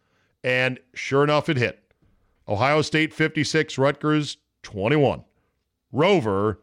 [0.45, 1.79] and sure enough it hit.
[2.47, 5.25] Ohio State 56, Rutgers 21.
[5.91, 6.61] Rover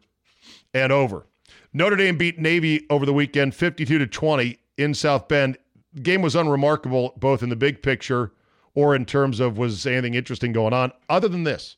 [0.72, 1.26] and over.
[1.74, 5.58] Notre Dame beat Navy over the weekend 52 to 20 in South Bend
[6.00, 8.32] game was unremarkable both in the big picture
[8.74, 11.76] or in terms of was anything interesting going on other than this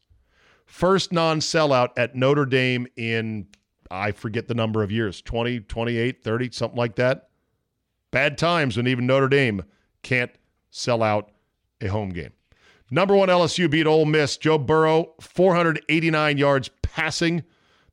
[0.66, 3.46] first non-sellout at notre dame in
[3.90, 7.28] i forget the number of years 20 28 30 something like that
[8.12, 9.64] bad times when even notre dame
[10.02, 10.30] can't
[10.70, 11.30] sell out
[11.84, 12.32] a home game.
[12.90, 14.36] Number one lsu beat Ole miss.
[14.36, 17.42] Joe burrow 489 yards passing.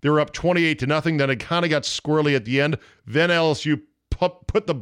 [0.02, 1.18] They were up 28 to nothing.
[1.18, 2.78] Then it kind of got squirrely at the end.
[3.06, 4.76] Then lsu put, put the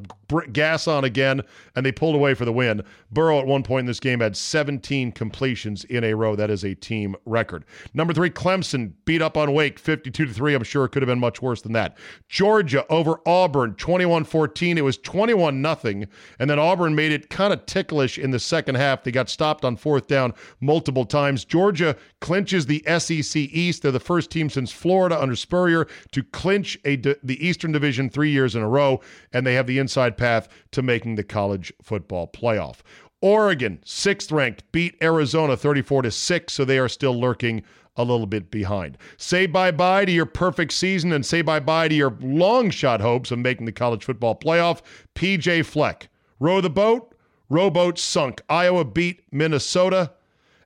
[0.51, 1.41] gas on again,
[1.75, 2.81] and they pulled away for the win.
[3.11, 6.35] Burrow at one point in this game had 17 completions in a row.
[6.35, 7.65] That is a team record.
[7.93, 10.53] Number three, Clemson beat up on Wake 52 to 3.
[10.53, 11.97] I'm sure it could have been much worse than that.
[12.27, 14.77] Georgia over Auburn 21 14.
[14.77, 16.07] It was 21 nothing,
[16.39, 19.03] and then Auburn made it kind of ticklish in the second half.
[19.03, 21.45] They got stopped on fourth down multiple times.
[21.45, 23.81] Georgia clinches the SEC East.
[23.81, 28.31] They're the first team since Florida under Spurrier to clinch a the Eastern Division three
[28.31, 29.01] years in a row,
[29.33, 32.81] and they have the inside path to making the college football playoff.
[33.21, 37.63] Oregon, sixth ranked, beat Arizona 34 to 6, so they are still lurking
[37.97, 38.97] a little bit behind.
[39.17, 43.01] Say bye bye to your perfect season and say bye bye to your long shot
[43.01, 44.81] hopes of making the college football playoff.
[45.15, 46.07] PJ Fleck,
[46.39, 47.13] row the boat,
[47.49, 48.41] rowboat sunk.
[48.47, 50.11] Iowa beat Minnesota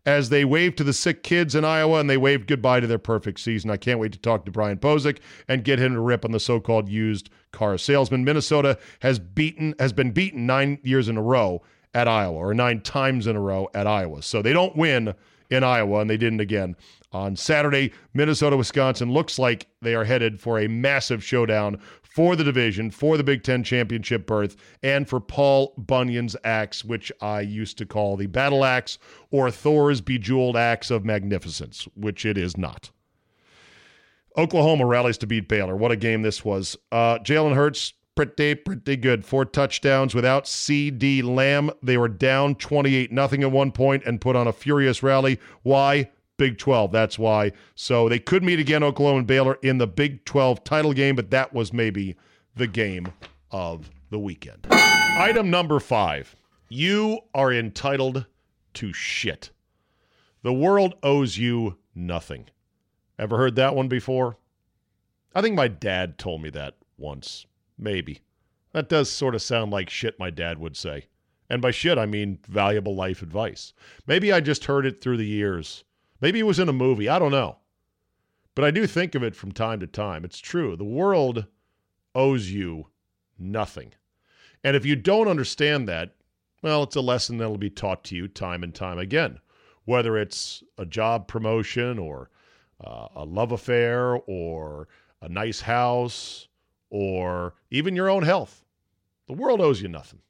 [0.06, 2.98] as they waved to the sick kids in Iowa and they waved goodbye to their
[2.98, 3.70] perfect season.
[3.70, 6.39] I can't wait to talk to Brian Posick and get him to rip on the
[6.39, 8.24] so-called used car salesman.
[8.24, 11.62] Minnesota has beaten has been beaten 9 years in a row
[11.94, 14.22] at Iowa or 9 times in a row at Iowa.
[14.22, 15.13] So they don't win
[15.50, 16.76] in Iowa and they didn't again
[17.12, 17.92] on Saturday.
[18.13, 21.80] Minnesota Wisconsin looks like they are headed for a massive showdown
[22.13, 27.12] for the division, for the Big Ten championship berth, and for Paul Bunyan's axe, which
[27.19, 28.99] I used to call the battle axe
[29.32, 32.91] or Thor's bejeweled axe of magnificence, which it is not.
[34.38, 35.76] Oklahoma rallies to beat Baylor.
[35.76, 36.78] What a game this was.
[36.91, 39.26] Uh, Jalen Hurts, pretty, pretty good.
[39.26, 41.71] Four touchdowns without CeeDee Lamb.
[41.82, 45.39] They were down 28 nothing at one point and put on a furious rally.
[45.63, 46.12] Why?
[46.44, 46.92] Big 12.
[46.92, 47.54] That's why.
[47.74, 51.32] So they could meet again, Oklahoma and Baylor, in the Big 12 title game, but
[51.32, 52.18] that was maybe
[52.54, 53.14] the game
[53.50, 54.68] of the weekend.
[54.70, 56.36] Item number five
[56.68, 58.26] you are entitled
[58.74, 59.52] to shit.
[60.42, 62.48] The world owes you nothing.
[63.18, 64.36] Ever heard that one before?
[65.34, 67.46] I think my dad told me that once.
[67.78, 68.20] Maybe.
[68.74, 71.06] That does sort of sound like shit my dad would say.
[71.50, 73.72] And by shit, I mean valuable life advice.
[74.06, 75.86] Maybe I just heard it through the years
[76.24, 77.10] Maybe it was in a movie.
[77.10, 77.58] I don't know.
[78.56, 80.24] But I do think of it from time to time.
[80.24, 80.78] It's true.
[80.78, 81.48] The world
[82.16, 82.88] owes you
[83.38, 83.92] nothing.
[84.64, 86.16] And if you don't understand that,
[86.62, 89.42] well, it's a lesson that'll be taught to you time and time again,
[89.84, 92.30] whether it's a job promotion or
[92.82, 94.88] uh, a love affair or
[95.22, 96.48] a nice house
[96.90, 98.64] or even your own health.
[99.28, 100.22] The world owes you nothing.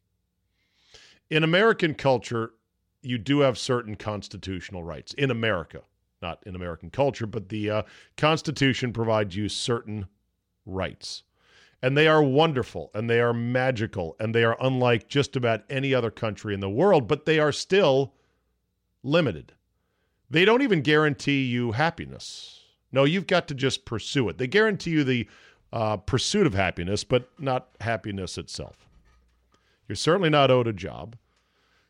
[1.30, 2.54] In American culture,
[3.04, 5.82] you do have certain constitutional rights in America,
[6.22, 7.84] not in American culture, but the uh,
[8.18, 10.08] Constitution provides you certain
[10.66, 11.24] rights.
[11.82, 15.94] And they are wonderful and they are magical and they are unlike just about any
[15.94, 18.14] other country in the world, but they are still
[19.04, 19.54] limited.
[20.30, 22.62] They don't even guarantee you happiness.
[22.94, 24.38] No, you've got to just pursue it.
[24.38, 25.28] They guarantee you the
[25.74, 28.88] uh, pursuit of happiness, but not happiness itself.
[29.88, 31.18] You're certainly not owed a job.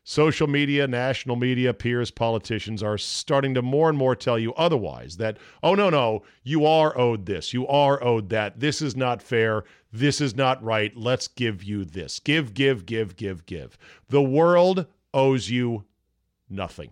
[0.04, 5.16] Social media, national media, peers, politicians are starting to more and more tell you otherwise
[5.16, 9.22] that, oh, no, no, you are owed this, you are owed that, this is not
[9.22, 12.20] fair, this is not right, let's give you this.
[12.20, 13.78] Give, give, give, give, give.
[14.10, 15.84] The world owes you
[16.50, 16.90] nothing.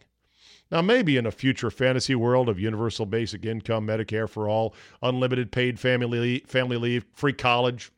[0.70, 5.52] Now, maybe in a future fantasy world of universal basic income, Medicare for all, unlimited
[5.52, 7.92] paid family leave, family leave, free college,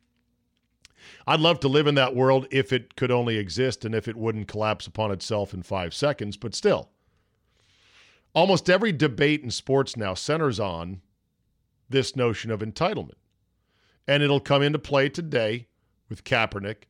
[1.26, 4.16] I'd love to live in that world if it could only exist and if it
[4.16, 6.90] wouldn't collapse upon itself in five seconds, but still.
[8.34, 11.00] Almost every debate in sports now centers on
[11.88, 13.14] this notion of entitlement.
[14.06, 15.68] And it'll come into play today
[16.08, 16.84] with Kaepernick,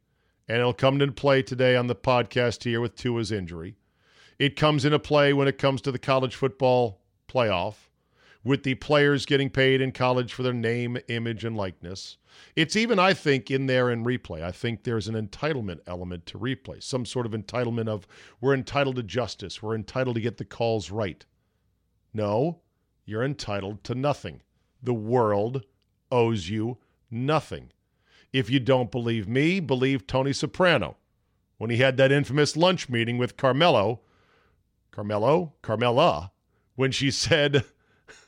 [0.48, 3.77] and it'll come into play today on the podcast here with Tua's injury.
[4.38, 7.74] It comes into play when it comes to the college football playoff
[8.42, 12.18] with the players getting paid in college for their name, image, and likeness.
[12.57, 14.42] It's even, I think, in there in replay.
[14.42, 18.07] I think there's an entitlement element to replay, some sort of entitlement of
[18.40, 21.25] we're entitled to justice, we're entitled to get the calls right.
[22.12, 22.61] No,
[23.05, 24.42] you're entitled to nothing.
[24.83, 25.64] The world
[26.12, 26.79] owes you
[27.11, 27.70] nothing.
[28.33, 30.97] If you don't believe me, believe Tony Soprano
[31.59, 34.01] when he had that infamous lunch meeting with Carmelo,
[34.90, 36.33] Carmelo, Carmela,
[36.75, 37.64] when she said,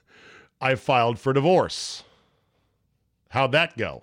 [0.61, 2.05] I filed for divorce.
[3.29, 4.03] How'd that go?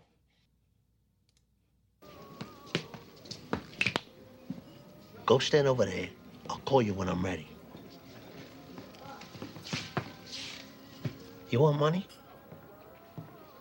[5.25, 6.09] Go stand over there.
[6.49, 7.47] I'll call you when I'm ready.
[11.49, 12.05] You want money?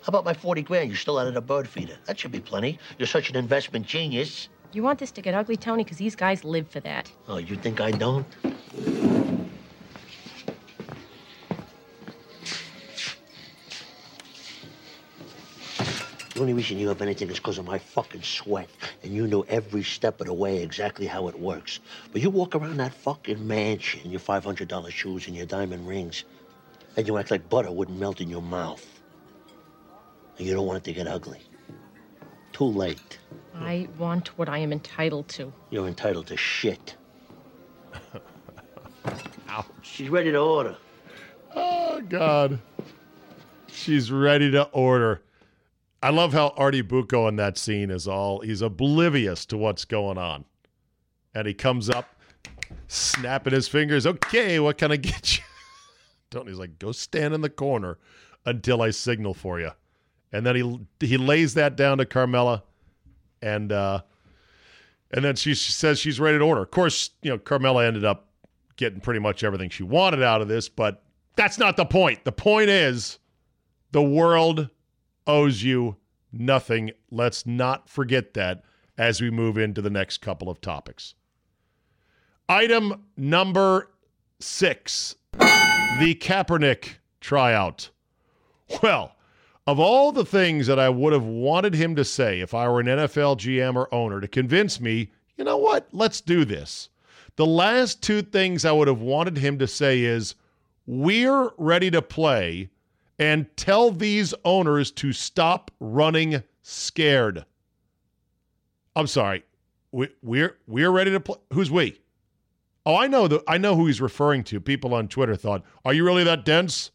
[0.03, 1.97] How about my 40 grand you still out of the bird feeder?
[2.07, 2.79] That should be plenty.
[2.99, 4.49] You're such an investment genius.
[4.73, 5.85] You want this to get ugly, Tony?
[5.85, 7.13] Because these guys live for that.
[7.29, 8.27] Oh, you think I don't?
[16.43, 18.69] Only reason you have anything is because of my fucking sweat.
[19.03, 21.81] And you know every step of the way exactly how it works.
[22.13, 26.25] But you walk around that fucking mansion in your $500 shoes and your diamond rings,
[26.97, 28.85] and you act like butter wouldn't melt in your mouth.
[30.37, 31.41] And you don't want it to get ugly.
[32.53, 33.19] Too late.
[33.55, 35.53] I want what I am entitled to.
[35.71, 36.97] You're entitled to shit.
[39.49, 39.67] Ouch.
[39.83, 40.77] She's ready to order.
[41.55, 42.59] Oh, God.
[43.69, 45.23] She's ready to order.
[46.03, 50.19] I love how Artie Bucco in that scene is all, he's oblivious to what's going
[50.19, 50.45] on.
[51.35, 52.17] And he comes up,
[52.89, 54.07] snapping his fingers.
[54.07, 55.45] Okay, what can I get you?
[56.31, 57.99] Tony's like, go stand in the corner
[58.45, 59.71] until I signal for you.
[60.33, 62.63] And then he he lays that down to Carmela,
[63.43, 64.01] and uh,
[65.11, 66.63] and then she, she says she's ready to order.
[66.63, 68.29] Of course, you know Carmela ended up
[68.77, 71.05] getting pretty much everything she wanted out of this, but
[71.37, 72.25] that's not the point.
[72.25, 73.19] The point is,
[73.93, 74.71] the world
[75.27, 75.97] owes you
[76.33, 76.93] nothing.
[77.11, 78.65] Let's not forget that
[78.99, 81.15] as we move into the next couple of topics.
[82.49, 83.91] Item number
[84.41, 87.91] six the Kaepernick tryout.
[88.83, 89.15] Well,
[89.67, 92.81] of all the things that I would have wanted him to say if I were
[92.81, 96.89] an NFL GM or owner to convince me, you know what, let's do this.
[97.37, 100.35] The last two things I would have wanted him to say is,
[100.87, 102.71] we're ready to play
[103.19, 107.45] and tell these owners to stop running scared.
[108.95, 109.45] I'm sorry.
[109.91, 111.37] We, we're we're ready to play.
[111.53, 112.01] Who's we?
[112.85, 114.61] Oh, I know the I know who he's referring to.
[114.61, 116.91] People on Twitter thought, "Are you really that dense?"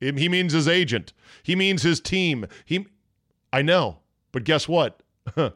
[0.00, 1.12] He means his agent.
[1.44, 2.46] He means his team.
[2.64, 2.86] He
[3.52, 3.98] I know.
[4.32, 5.02] But guess what?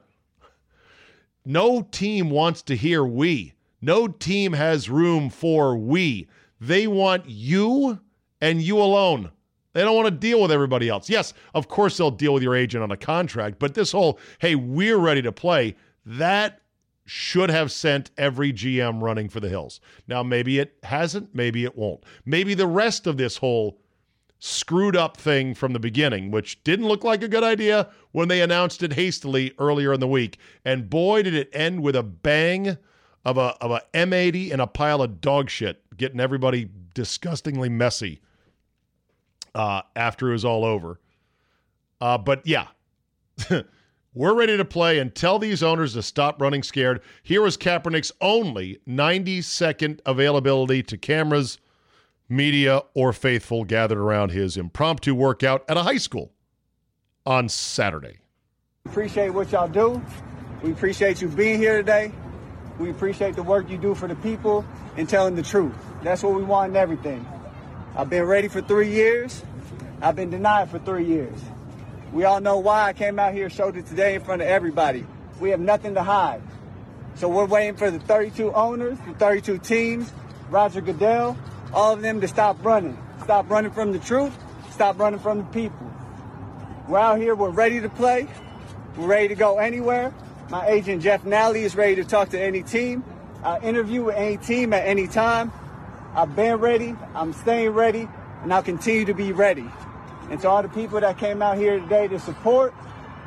[1.44, 3.54] no team wants to hear we.
[3.80, 6.28] No team has room for we.
[6.60, 8.00] They want you
[8.40, 9.30] and you alone.
[9.76, 11.10] They don't want to deal with everybody else.
[11.10, 14.54] Yes, of course they'll deal with your agent on a contract, but this whole, hey,
[14.54, 16.62] we're ready to play, that
[17.04, 19.82] should have sent every GM running for the hills.
[20.08, 22.04] Now, maybe it hasn't, maybe it won't.
[22.24, 23.78] Maybe the rest of this whole
[24.38, 28.40] screwed up thing from the beginning, which didn't look like a good idea when they
[28.40, 30.38] announced it hastily earlier in the week.
[30.64, 32.78] And boy, did it end with a bang
[33.26, 38.22] of a, of a M80 and a pile of dog shit, getting everybody disgustingly messy
[39.56, 41.00] uh, after it was all over.
[41.98, 42.66] Uh, but yeah,
[44.14, 47.00] we're ready to play and tell these owners to stop running scared.
[47.22, 51.58] Here was Kaepernick's only 90 second availability to cameras,
[52.28, 56.32] media, or faithful gathered around his impromptu workout at a high school
[57.24, 58.18] on Saturday.
[58.84, 60.02] Appreciate what y'all do.
[60.62, 62.12] We appreciate you being here today.
[62.78, 64.66] We appreciate the work you do for the people
[64.98, 65.74] and telling the truth.
[66.02, 67.26] That's what we want in everything.
[67.96, 69.42] I've been ready for three years.
[70.02, 71.40] I've been denied for three years.
[72.12, 75.06] We all know why I came out here, showed it today in front of everybody.
[75.40, 76.42] We have nothing to hide.
[77.14, 80.12] So we're waiting for the 32 owners, the 32 teams,
[80.50, 81.38] Roger Goodell,
[81.72, 82.98] all of them to stop running.
[83.24, 84.36] Stop running from the truth.
[84.70, 85.90] Stop running from the people.
[86.88, 87.34] We're out here.
[87.34, 88.28] We're ready to play.
[88.98, 90.12] We're ready to go anywhere.
[90.50, 93.04] My agent Jeff Nalley is ready to talk to any team.
[93.42, 95.50] I'll interview with any team at any time.
[96.14, 96.94] I've been ready.
[97.14, 98.08] I'm staying ready,
[98.42, 99.66] and I'll continue to be ready.
[100.30, 102.74] And to all the people that came out here today to support,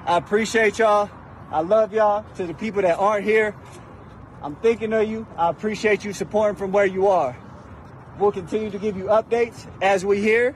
[0.05, 1.09] I appreciate y'all.
[1.51, 2.25] I love y'all.
[2.35, 3.55] To the people that aren't here,
[4.41, 5.25] I'm thinking of you.
[5.37, 7.35] I appreciate you supporting from where you are.
[8.19, 10.55] We'll continue to give you updates as we hear.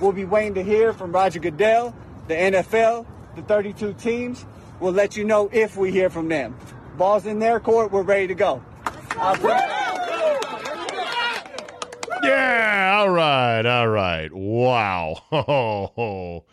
[0.00, 1.94] We'll be waiting to hear from Roger Goodell,
[2.26, 3.06] the NFL,
[3.36, 4.46] the 32 teams.
[4.80, 6.56] We'll let you know if we hear from them.
[6.96, 7.92] Ball's in their court.
[7.92, 8.62] We're ready to go.
[12.22, 14.32] Yeah, all right, all right.
[14.32, 15.24] Wow.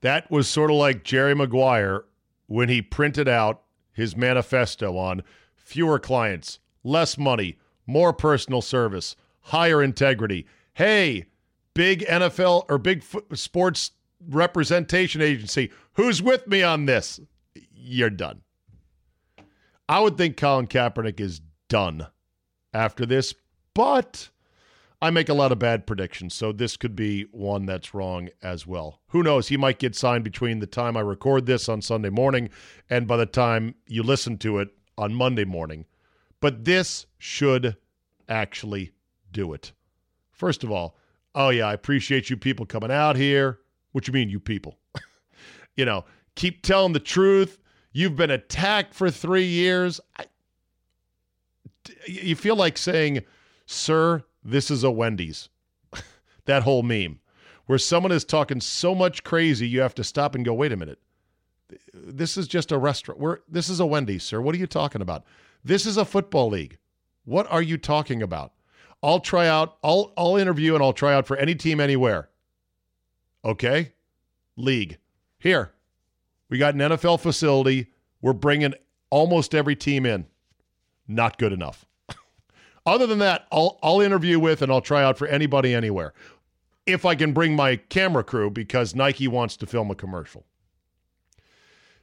[0.00, 2.04] that was sort of like Jerry Maguire
[2.46, 3.62] when he printed out
[3.92, 5.22] his manifesto on
[5.54, 10.46] fewer clients, less money, more personal service, higher integrity.
[10.74, 11.26] Hey,
[11.74, 13.92] big NFL or big f- sports
[14.28, 17.20] representation agency, who's with me on this?
[17.72, 18.42] You're done.
[19.88, 22.06] I would think Colin Kaepernick is done
[22.72, 23.34] after this,
[23.74, 24.30] but
[25.02, 28.68] I make a lot of bad predictions, so this could be one that's wrong as
[28.68, 29.00] well.
[29.08, 29.48] Who knows?
[29.48, 32.50] He might get signed between the time I record this on Sunday morning
[32.88, 35.86] and by the time you listen to it on Monday morning.
[36.40, 37.76] But this should
[38.28, 38.92] actually
[39.32, 39.72] do it.
[40.30, 40.96] First of all,
[41.34, 43.58] oh yeah, I appreciate you people coming out here.
[43.90, 44.78] What you mean, you people?
[45.76, 46.04] you know,
[46.36, 47.58] keep telling the truth.
[47.92, 50.00] You've been attacked for three years.
[50.16, 50.26] I,
[52.06, 53.24] you feel like saying,
[53.66, 55.48] "Sir, this is a Wendy's."
[56.44, 57.20] that whole meme,
[57.66, 60.76] where someone is talking so much crazy, you have to stop and go, "Wait a
[60.76, 60.98] minute."
[61.94, 63.20] This is just a restaurant.
[63.20, 64.40] Where this is a Wendy's, sir.
[64.40, 65.24] What are you talking about?
[65.64, 66.78] This is a football league.
[67.24, 68.52] What are you talking about?
[69.02, 72.28] I'll try out, I'll I'll interview and I'll try out for any team anywhere.
[73.44, 73.92] Okay?
[74.56, 74.98] League.
[75.38, 75.72] Here.
[76.48, 77.88] We got an NFL facility.
[78.20, 78.74] We're bringing
[79.10, 80.26] almost every team in.
[81.08, 81.84] Not good enough.
[82.84, 86.12] Other than that, I'll I'll interview with and I'll try out for anybody anywhere.
[86.84, 90.44] If I can bring my camera crew because Nike wants to film a commercial.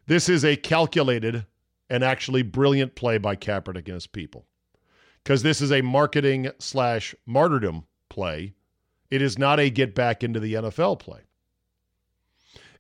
[0.07, 1.45] This is a calculated
[1.89, 4.45] and actually brilliant play by Kaepernick and his people
[5.23, 8.53] because this is a marketing slash martyrdom play.
[9.11, 11.21] It is not a get back into the NFL play.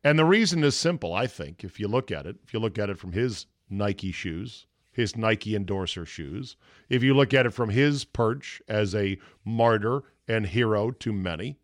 [0.03, 2.37] And the reason is simple, I think, if you look at it.
[2.43, 4.65] If you look at it from his Nike shoes,
[4.99, 6.57] his Nike endorser shoes,
[6.89, 11.57] if you look at it from his perch as a martyr and hero to many,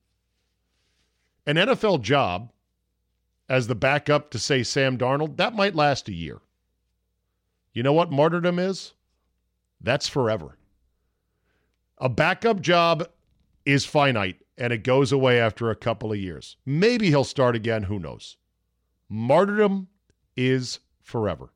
[1.45, 2.51] an NFL job
[3.49, 6.39] as the backup to, say, Sam Darnold, that might last a year.
[7.73, 8.93] You know what martyrdom is?
[9.81, 10.57] That's forever.
[11.97, 13.07] A backup job
[13.65, 16.55] is finite and it goes away after a couple of years.
[16.65, 18.37] Maybe he'll start again, who knows.
[19.09, 19.89] Martyrdom
[20.37, 21.49] is forever.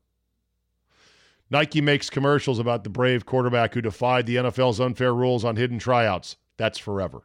[1.50, 5.78] Nike makes commercials about the brave quarterback who defied the NFL's unfair rules on hidden
[5.78, 6.36] tryouts.
[6.56, 7.22] That's forever.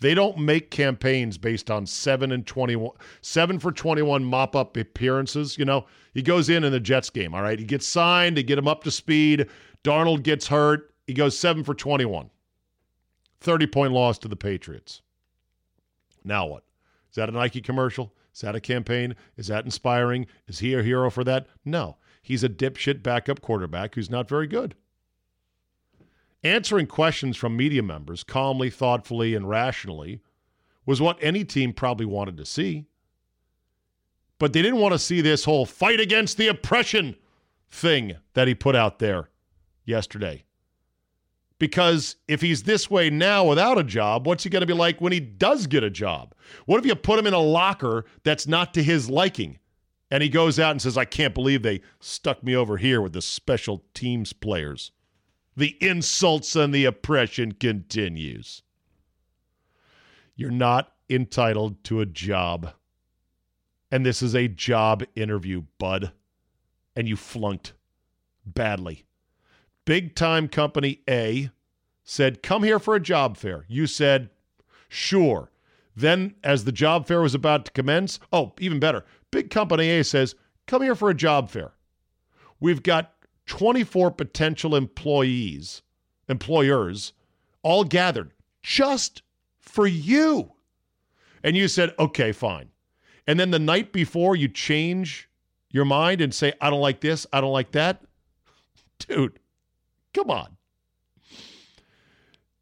[0.00, 5.64] They don't make campaigns based on 7 and 21 7 for 21 mop-up appearances, you
[5.64, 5.86] know.
[6.14, 7.58] He goes in in the Jets game, all right?
[7.58, 9.48] He gets signed, to get him up to speed.
[9.82, 10.94] Darnold gets hurt.
[11.06, 12.30] He goes 7 for 21.
[13.40, 15.02] 30 point loss to the Patriots.
[16.22, 16.64] Now what?
[17.10, 18.12] Is that a Nike commercial?
[18.34, 19.16] Is that a campaign?
[19.36, 20.26] Is that inspiring?
[20.46, 21.46] Is he a hero for that?
[21.64, 21.96] No.
[22.28, 24.74] He's a dipshit backup quarterback who's not very good.
[26.44, 30.20] Answering questions from media members calmly, thoughtfully, and rationally
[30.84, 32.84] was what any team probably wanted to see.
[34.38, 37.16] But they didn't want to see this whole fight against the oppression
[37.70, 39.30] thing that he put out there
[39.86, 40.44] yesterday.
[41.58, 45.00] Because if he's this way now without a job, what's he going to be like
[45.00, 46.34] when he does get a job?
[46.66, 49.58] What if you put him in a locker that's not to his liking?
[50.10, 53.12] And he goes out and says, I can't believe they stuck me over here with
[53.12, 54.90] the special teams players.
[55.56, 58.62] The insults and the oppression continues.
[60.34, 62.72] You're not entitled to a job.
[63.90, 66.12] And this is a job interview, bud.
[66.94, 67.74] And you flunked
[68.46, 69.04] badly.
[69.84, 71.50] Big time company A
[72.04, 73.64] said, Come here for a job fair.
[73.68, 74.30] You said,
[74.88, 75.50] Sure.
[75.96, 80.04] Then, as the job fair was about to commence, oh, even better, big company A
[80.04, 80.34] says,
[80.66, 81.72] Come here for a job fair.
[82.60, 83.12] We've got
[83.46, 85.82] 24 potential employees,
[86.28, 87.12] employers,
[87.62, 89.22] all gathered just
[89.60, 90.52] for you.
[91.42, 92.70] And you said, Okay, fine.
[93.26, 95.28] And then the night before, you change
[95.70, 98.02] your mind and say, I don't like this, I don't like that.
[98.98, 99.38] Dude,
[100.14, 100.56] Come on.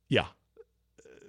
[0.08, 0.26] Yeah.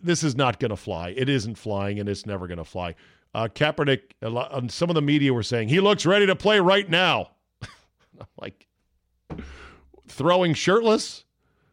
[0.02, 1.14] This is not going to fly.
[1.16, 2.96] It isn't flying, and it's never going to fly.
[3.38, 6.90] Uh, Kaepernick, lot, some of the media were saying he looks ready to play right
[6.90, 7.30] now.
[8.42, 8.66] Like,
[10.08, 11.24] throwing shirtless?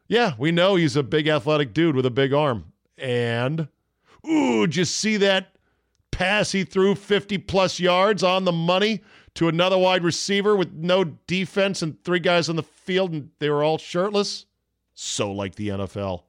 [0.06, 2.74] Yeah, we know he's a big athletic dude with a big arm.
[2.98, 3.68] And,
[4.28, 5.56] ooh, just see that
[6.10, 9.00] pass he threw 50 plus yards on the money
[9.36, 13.48] to another wide receiver with no defense and three guys on the field and they
[13.48, 14.44] were all shirtless?
[14.92, 16.24] So like the NFL.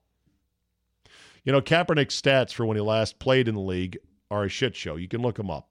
[1.44, 3.98] You know, Kaepernick's stats for when he last played in the league
[4.36, 4.98] are a shit show.
[4.98, 5.70] You can look them up.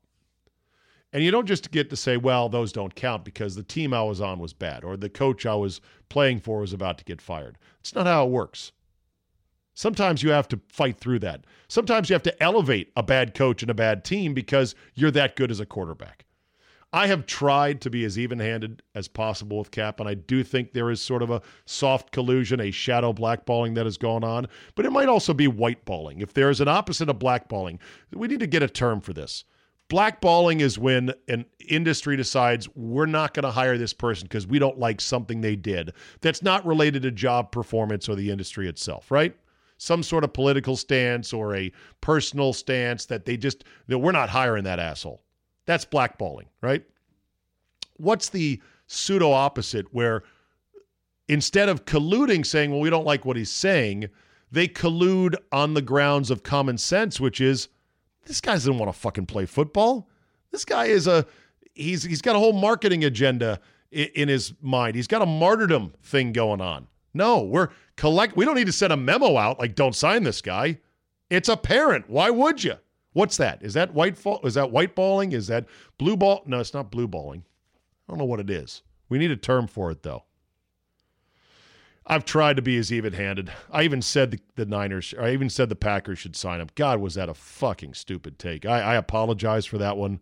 [1.12, 4.02] And you don't just get to say, well, those don't count because the team I
[4.02, 7.20] was on was bad or the coach I was playing for was about to get
[7.20, 7.56] fired.
[7.80, 8.72] It's not how it works.
[9.74, 11.44] Sometimes you have to fight through that.
[11.68, 15.36] Sometimes you have to elevate a bad coach and a bad team because you're that
[15.36, 16.23] good as a quarterback.
[16.94, 20.44] I have tried to be as even handed as possible with Kap, and I do
[20.44, 24.46] think there is sort of a soft collusion, a shadow blackballing that is going on,
[24.76, 26.22] but it might also be whiteballing.
[26.22, 27.80] If there is an opposite of blackballing,
[28.12, 29.42] we need to get a term for this.
[29.88, 34.60] Blackballing is when an industry decides we're not going to hire this person because we
[34.60, 39.10] don't like something they did that's not related to job performance or the industry itself,
[39.10, 39.34] right?
[39.78, 44.28] Some sort of political stance or a personal stance that they just, that we're not
[44.28, 45.23] hiring that asshole.
[45.66, 46.84] That's blackballing, right?
[47.96, 50.22] What's the pseudo opposite where
[51.28, 54.08] instead of colluding saying, well, we don't like what he's saying,
[54.50, 57.68] they collude on the grounds of common sense, which is
[58.26, 60.08] this guy doesn't want to fucking play football.
[60.50, 61.26] This guy is a
[61.74, 63.60] he's he's got a whole marketing agenda
[63.90, 64.96] in, in his mind.
[64.96, 66.86] He's got a martyrdom thing going on.
[67.12, 68.36] No, we're collect.
[68.36, 70.78] We don't need to send a memo out like don't sign this guy.
[71.30, 72.08] It's apparent.
[72.08, 72.74] Why would you?
[73.14, 73.62] What's that?
[73.62, 74.40] Is that white fall?
[74.44, 75.32] Is that white balling?
[75.32, 75.66] Is that
[75.98, 76.42] blue ball?
[76.46, 77.44] No, it's not blue balling.
[78.06, 78.82] I don't know what it is.
[79.08, 80.24] We need a term for it though.
[82.06, 83.50] I've tried to be as even handed.
[83.70, 86.68] I even said the, the, Niners, I even said the Packers should sign him.
[86.74, 88.66] God, was that a fucking stupid take.
[88.66, 90.20] I, I apologize for that one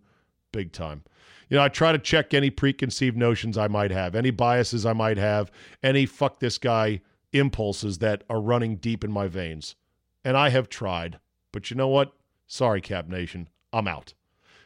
[0.52, 1.02] big time.
[1.48, 4.92] You know, I try to check any preconceived notions I might have, any biases I
[4.92, 5.50] might have,
[5.82, 7.00] any fuck this guy
[7.32, 9.74] impulses that are running deep in my veins.
[10.24, 11.18] And I have tried.
[11.50, 12.12] But you know what?
[12.52, 13.48] Sorry, Kap Nation.
[13.72, 14.12] I'm out.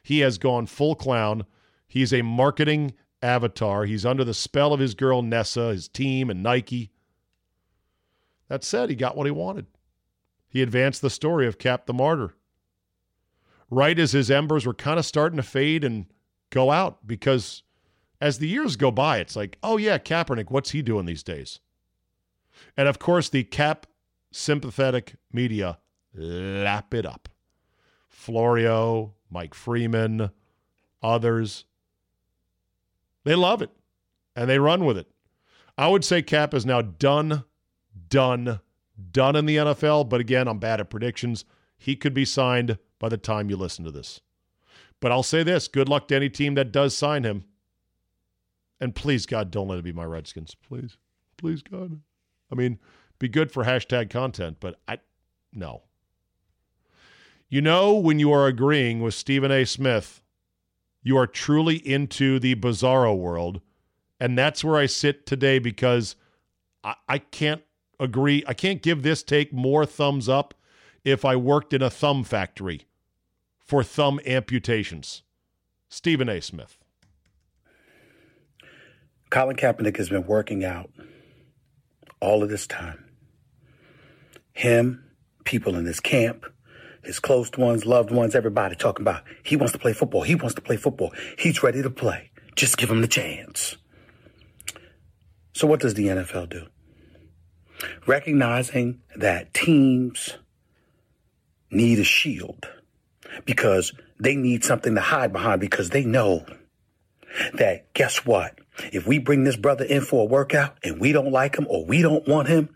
[0.03, 1.47] He has gone full clown.
[1.87, 3.85] He's a marketing avatar.
[3.85, 6.91] He's under the spell of his girl Nessa, his team, and Nike.
[8.49, 9.67] That said, he got what he wanted.
[10.49, 12.35] He advanced the story of Kap the Martyr.
[13.71, 16.07] Right as his embers were kind of starting to fade and
[16.51, 17.63] go out, because
[18.21, 21.61] as the years go by, it's like, oh yeah, Kaepernick, what's he doing these days?
[22.77, 23.87] And of course, the Kap
[24.33, 25.79] sympathetic media
[26.13, 27.29] lap it up.
[28.27, 30.31] Florio, Mike Freeman,
[31.03, 31.65] others,
[33.25, 33.71] they love it
[34.35, 35.09] and they run with it.
[35.79, 37.45] I would say Kap is now done
[38.09, 38.61] done,
[39.11, 40.09] done in the NFL.
[40.09, 41.45] But again, I'm bad at predictions.
[41.77, 44.21] He could be signed by the time you listen to this.
[45.01, 47.45] But I'll say this good luck to any team that does sign him.
[48.81, 50.55] And please, God, don't let it be my Redskins.
[50.55, 50.97] Please.
[51.37, 52.01] Please, God.
[52.51, 52.79] I mean,
[53.19, 54.99] be good for hashtag content, but I,
[55.53, 55.83] no.
[57.49, 59.65] You know, when you are agreeing with Stephen A.
[59.65, 60.21] Smith,
[61.03, 63.61] you are truly into the bizarro world.
[64.19, 66.17] And that's where I sit today because
[66.83, 67.63] I, I can't
[68.01, 68.43] agree.
[68.49, 70.55] I can't give this take more thumbs up
[71.05, 72.83] if I worked in a thumb factory
[73.59, 75.23] for thumb amputations.
[75.89, 76.41] Stephen A.
[76.41, 76.79] Smith.
[79.31, 80.91] Colin Kaepernick has been working out
[82.21, 83.05] all of this time.
[84.53, 85.05] Him,
[85.45, 86.47] people in his camp,
[87.07, 90.23] his close ones, loved ones, everybody talking about he wants to play football.
[90.23, 91.13] He wants to play football.
[91.39, 92.31] He's ready to play.
[92.55, 93.77] Just give him the chance.
[95.55, 96.67] So, what does the NFL do?
[98.07, 100.35] recognizing that teams
[101.71, 102.69] need a shield
[103.45, 106.47] because they need something to hide behind because they know
[107.55, 108.59] that guess what?
[108.93, 111.85] If we bring this brother in for a workout and we don't like him or
[111.85, 112.69] we don't want him,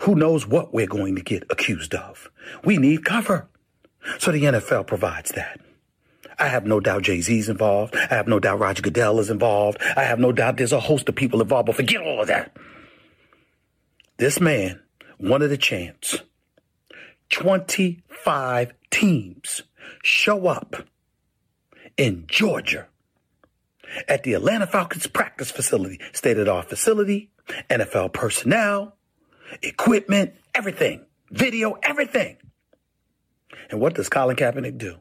[0.00, 2.30] who knows what we're going to get accused of?
[2.64, 3.48] We need cover.
[4.18, 5.60] So the NFL provides that.
[6.38, 7.96] I have no doubt Jay Z's involved.
[7.96, 9.78] I have no doubt Roger Goodell is involved.
[9.96, 12.56] I have no doubt there's a host of people involved, but forget all of that.
[14.18, 14.80] This man
[15.18, 16.22] wanted a chance.
[17.30, 19.62] 25 teams
[20.02, 20.76] show up
[21.96, 22.86] in Georgia
[24.08, 27.30] at the Atlanta Falcons practice facility, state of the art facility,
[27.70, 28.96] NFL personnel,
[29.62, 32.36] equipment, everything, video, everything.
[33.70, 35.00] And what does Colin Kaepernick do?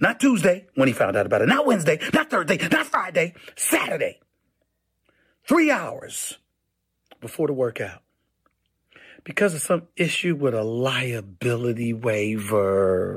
[0.00, 4.20] Not Tuesday when he found out about it, not Wednesday, not Thursday, not Friday, Saturday.
[5.44, 6.38] Three hours
[7.20, 8.02] before the workout
[9.24, 13.16] because of some issue with a liability waiver.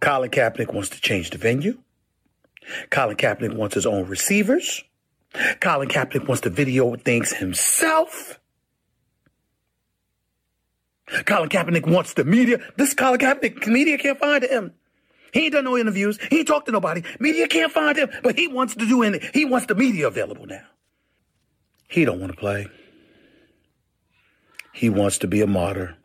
[0.00, 1.78] Colin Kaepernick wants to change the venue.
[2.90, 4.82] Colin Kaepernick wants his own receivers.
[5.60, 8.40] Colin Kaepernick wants to video things himself.
[11.26, 12.58] Colin Kaepernick wants the media.
[12.76, 14.72] This Colin Kaepernick, media can't find him.
[15.32, 16.18] He ain't done no interviews.
[16.30, 17.02] He ain't talked to nobody.
[17.18, 19.30] Media can't find him, but he wants to do anything.
[19.32, 20.64] He wants the media available now.
[21.88, 22.68] He don't want to play.
[24.72, 25.96] He wants to be a martyr.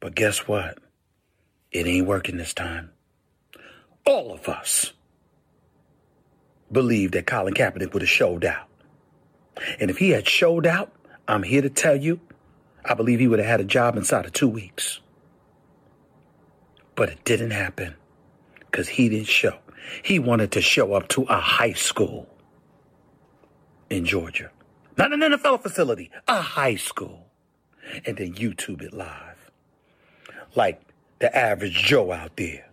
[0.00, 0.78] But guess what?
[1.70, 2.90] It ain't working this time.
[4.04, 4.92] All of us
[6.70, 8.68] believe that Colin Kaepernick would have showed out.
[9.78, 10.92] And if he had showed out,
[11.32, 12.20] I'm here to tell you,
[12.84, 15.00] I believe he would have had a job inside of two weeks.
[16.94, 17.94] But it didn't happen
[18.58, 19.56] because he didn't show.
[20.02, 22.28] He wanted to show up to a high school
[23.88, 24.50] in Georgia,
[24.98, 27.26] not an NFL facility, a high school,
[28.04, 29.50] and then YouTube it live.
[30.54, 30.82] Like
[31.18, 32.68] the average Joe out there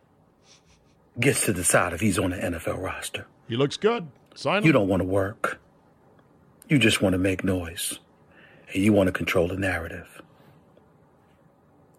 [1.17, 3.25] gets to decide if he's on the NFL roster.
[3.47, 4.07] He looks good.
[4.35, 4.65] Sign him.
[4.65, 5.61] You don't want to work.
[6.67, 7.99] You just want to make noise.
[8.73, 10.21] And you want to control the narrative.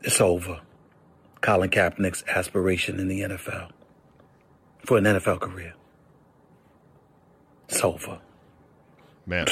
[0.03, 0.61] It's over.
[1.41, 3.71] Colin Kaepernick's aspiration in the NFL
[4.85, 5.75] for an NFL career.
[7.69, 8.21] It's over.
[9.27, 9.47] Man.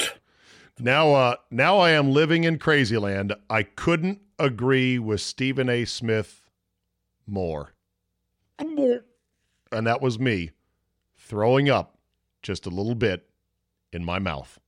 [0.79, 3.33] Now uh now I am living in crazy land.
[3.49, 5.85] I couldn't agree with Stephen A.
[5.85, 6.49] Smith
[7.27, 7.73] more.
[9.71, 10.51] And that was me
[11.17, 11.97] throwing up
[12.41, 13.29] just a little bit
[13.91, 14.58] in my mouth.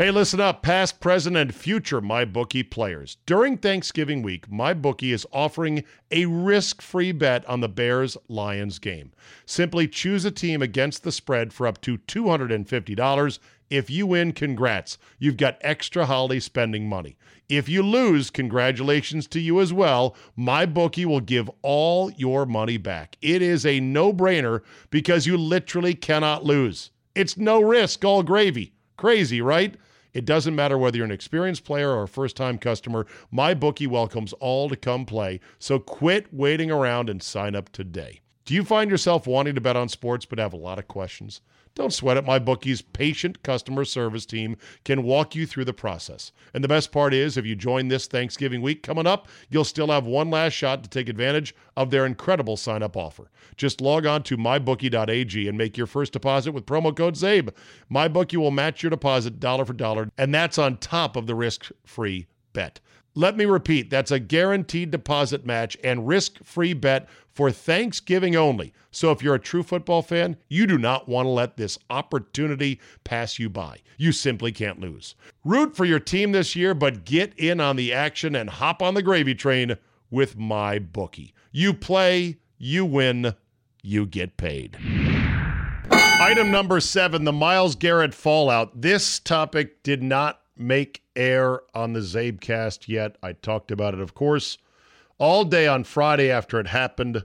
[0.00, 3.18] Hey, listen up, past, present, and future MyBookie players.
[3.26, 9.12] During Thanksgiving week, MyBookie is offering a risk free bet on the Bears Lions game.
[9.44, 13.38] Simply choose a team against the spread for up to $250.
[13.68, 14.96] If you win, congrats.
[15.18, 17.18] You've got extra holiday spending money.
[17.50, 20.16] If you lose, congratulations to you as well.
[20.38, 23.18] MyBookie will give all your money back.
[23.20, 26.90] It is a no brainer because you literally cannot lose.
[27.14, 28.72] It's no risk, all gravy.
[28.96, 29.76] Crazy, right?
[30.12, 34.32] It doesn't matter whether you're an experienced player or a first time customer, MyBookie welcomes
[34.34, 35.40] all to come play.
[35.58, 38.20] So quit waiting around and sign up today.
[38.44, 41.40] Do you find yourself wanting to bet on sports but have a lot of questions?
[41.80, 42.26] Don't sweat it.
[42.26, 46.30] MyBookie's patient customer service team can walk you through the process.
[46.52, 49.86] And the best part is, if you join this Thanksgiving week coming up, you'll still
[49.86, 53.30] have one last shot to take advantage of their incredible sign up offer.
[53.56, 57.54] Just log on to mybookie.ag and make your first deposit with promo code CZABE.
[57.90, 61.70] MyBookie will match your deposit dollar for dollar, and that's on top of the risk
[61.86, 62.78] free bet.
[63.14, 68.72] Let me repeat that's a guaranteed deposit match and risk free bet for Thanksgiving only.
[68.92, 72.80] So if you're a true football fan, you do not want to let this opportunity
[73.02, 73.78] pass you by.
[73.96, 75.16] You simply can't lose.
[75.44, 78.94] Root for your team this year, but get in on the action and hop on
[78.94, 79.76] the gravy train
[80.10, 81.32] with MyBookie.
[81.50, 83.34] You play, you win,
[83.82, 84.78] you get paid.
[85.90, 88.82] Item number seven the Myles Garrett fallout.
[88.82, 93.16] This topic did not make air on the CzabeCast yet.
[93.22, 94.58] I talked about it, of course,
[95.18, 97.24] all day on Friday after it happened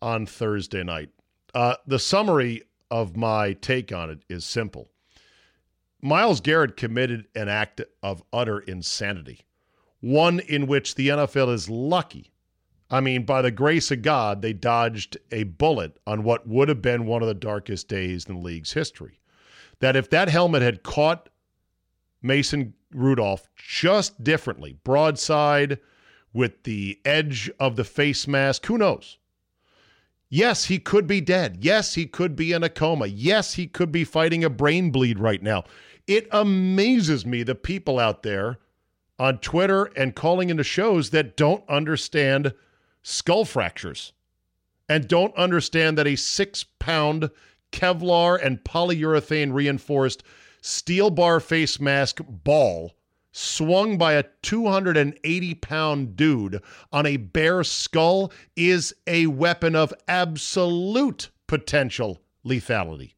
[0.00, 1.10] on Thursday night.
[1.54, 4.88] Uh, the summary of my take on it is simple.
[6.00, 9.40] Myles Garrett committed an act of utter insanity,
[10.00, 12.30] one in which the NFL is lucky.
[12.90, 16.80] I mean, by the grace of God, they dodged a bullet on what would have
[16.80, 19.20] been one of the darkest days in the league's history.
[19.80, 21.28] That if that helmet had caught
[22.22, 25.78] Mason Rudolph just differently, broadside
[26.32, 28.66] with the edge of the face mask.
[28.66, 29.18] Who knows?
[30.30, 31.58] Yes, he could be dead.
[31.60, 33.06] Yes, he could be in a coma.
[33.06, 35.64] Yes, he could be fighting a brain bleed right now.
[36.06, 38.58] It amazes me the people out there
[39.18, 42.52] on Twitter and calling into shows that don't understand
[43.02, 44.12] skull fractures
[44.88, 47.30] and don't understand that a six pound
[47.72, 50.22] Kevlar and polyurethane reinforced
[50.60, 52.92] steel bar face mask ball
[53.32, 56.60] swung by a 280 pound dude
[56.92, 63.14] on a bare skull is a weapon of absolute potential lethality.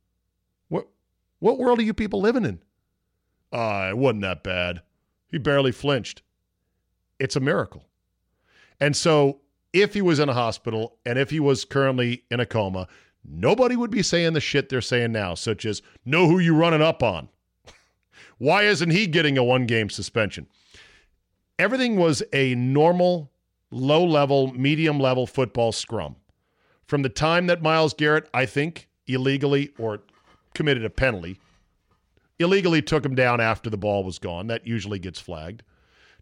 [0.69, 0.89] What,
[1.39, 2.61] what world are you people living in?
[3.53, 4.83] Ah, uh, it wasn't that bad.
[5.29, 6.23] He barely flinched.
[7.19, 7.87] It's a miracle.
[8.79, 9.41] And so,
[9.73, 12.89] if he was in a hospital and if he was currently in a coma,
[13.25, 16.83] nobody would be saying the shit they're saying now, such as, know who you running
[16.83, 17.29] up on.
[18.39, 20.47] Why isn't he getting a one game suspension?
[21.59, 23.31] Everything was a normal,
[23.71, 26.17] low level, medium level football scrum.
[26.87, 30.01] From the time that Myles Garrett, I think, illegally or
[30.55, 31.39] committed a penalty,
[32.39, 34.47] illegally took him down after the ball was gone.
[34.47, 35.63] That usually gets flagged.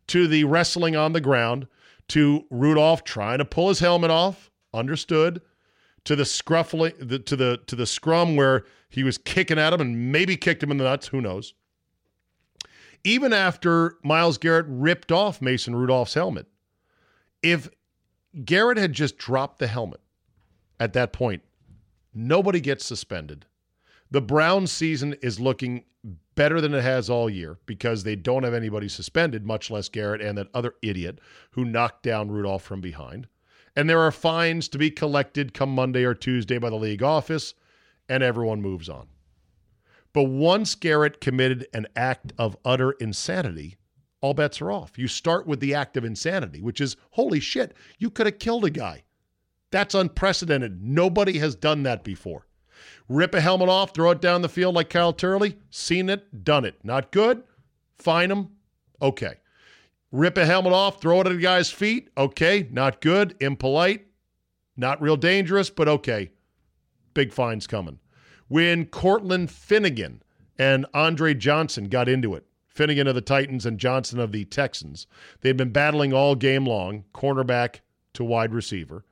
[0.08, 1.68] To the wrestling on the ground,
[2.08, 5.40] to Rudolph trying to pull his helmet off, understood.
[6.08, 9.82] To the scruffling, the, to the to the scrum where he was kicking at him
[9.82, 11.08] and maybe kicked him in the nuts.
[11.08, 11.52] Who knows?
[13.04, 16.46] Even after Myles Garrett ripped off Mason Rudolph's helmet,
[17.42, 17.68] if
[18.42, 20.00] Garrett had just dropped the helmet
[20.80, 21.42] at that point,
[22.14, 23.44] nobody gets suspended.
[24.10, 25.84] The Browns season is looking
[26.34, 30.22] better than it has all year because they don't have anybody suspended, much less Garrett
[30.22, 31.18] and that other idiot
[31.50, 33.28] who knocked down Rudolph from behind.
[33.78, 37.54] And there are fines to be collected come Monday or Tuesday by the league office,
[38.08, 39.06] and everyone moves on.
[40.12, 43.76] But once Garrett committed an act of utter insanity,
[44.20, 44.98] all bets are off.
[44.98, 48.64] You start with the act of insanity, which is holy shit, you could have killed
[48.64, 49.04] a guy.
[49.70, 50.82] That's unprecedented.
[50.82, 52.48] Nobody has done that before.
[53.08, 55.56] Rip a helmet off, throw it down the field like Kyle Turley.
[55.70, 56.80] Seen it, done it.
[56.82, 57.44] Not good?
[57.96, 58.48] Fine him.
[59.00, 59.34] Okay.
[60.10, 62.08] Rip a helmet off, throw it at a guy's feet.
[62.16, 62.68] Okay.
[62.70, 63.36] Not good.
[63.40, 64.06] Impolite.
[64.76, 66.30] Not real dangerous, but okay.
[67.14, 67.98] Big fines coming.
[68.46, 70.22] When Cortland Finnegan
[70.58, 75.06] and Andre Johnson got into it, Finnegan of the Titans and Johnson of the Texans,
[75.40, 77.80] they'd been battling all game long, cornerback
[78.14, 79.04] to wide receiver.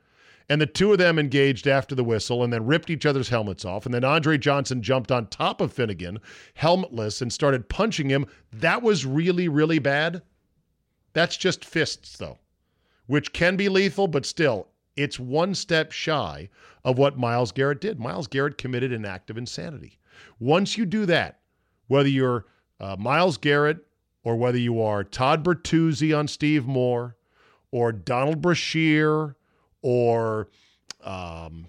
[0.49, 3.65] And the two of them engaged after the whistle and then ripped each other's helmets
[3.65, 3.85] off.
[3.85, 6.21] And then Andre Johnson jumped on top of Finnegan,
[6.55, 8.27] helmetless, and started punching him.
[8.53, 10.23] That was really, really bad.
[11.17, 12.41] That's just fists, though,
[13.07, 16.51] which can be lethal, but still, it's one step shy
[16.85, 17.99] of what Myles Garrett did.
[17.99, 19.99] Myles Garrett committed an act of insanity.
[20.39, 21.41] Once you do that,
[21.87, 22.45] whether you're
[22.81, 23.79] uh, Myles Garrett
[24.25, 27.17] or whether you are Todd Bertuzzi on Steve Moore
[27.71, 29.37] or Donald Brashear
[29.81, 30.51] or
[31.03, 31.67] um,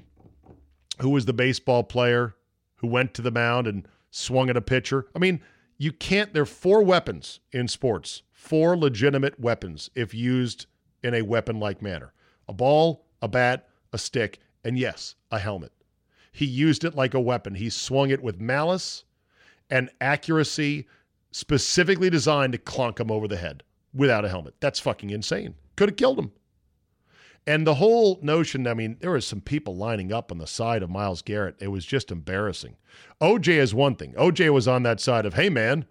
[1.00, 2.36] who was the baseball player
[2.76, 5.08] who went to the mound and swung at a pitcher.
[5.16, 5.40] I mean,
[5.78, 10.68] you can't, there are four weapons in sports, four legitimate weapons if used
[11.04, 12.14] in a weapon like manner
[12.48, 15.74] a ball, a bat, a stick, and yes, a helmet.
[16.32, 17.56] He used it like a weapon.
[17.56, 19.04] He swung it with malice
[19.70, 20.88] and accuracy
[21.32, 23.64] specifically designed to clunk him over the head
[23.94, 24.54] without a helmet.
[24.62, 25.56] That's fucking insane.
[25.76, 26.32] Could have killed him.
[27.48, 30.84] And the whole notion, I mean, there was some people lining up on the side
[30.84, 31.56] of Myles Garrett.
[31.60, 32.78] It was just embarrassing.
[33.20, 34.14] OJ is one thing.
[34.14, 35.86] OJ was on that side of, hey, man,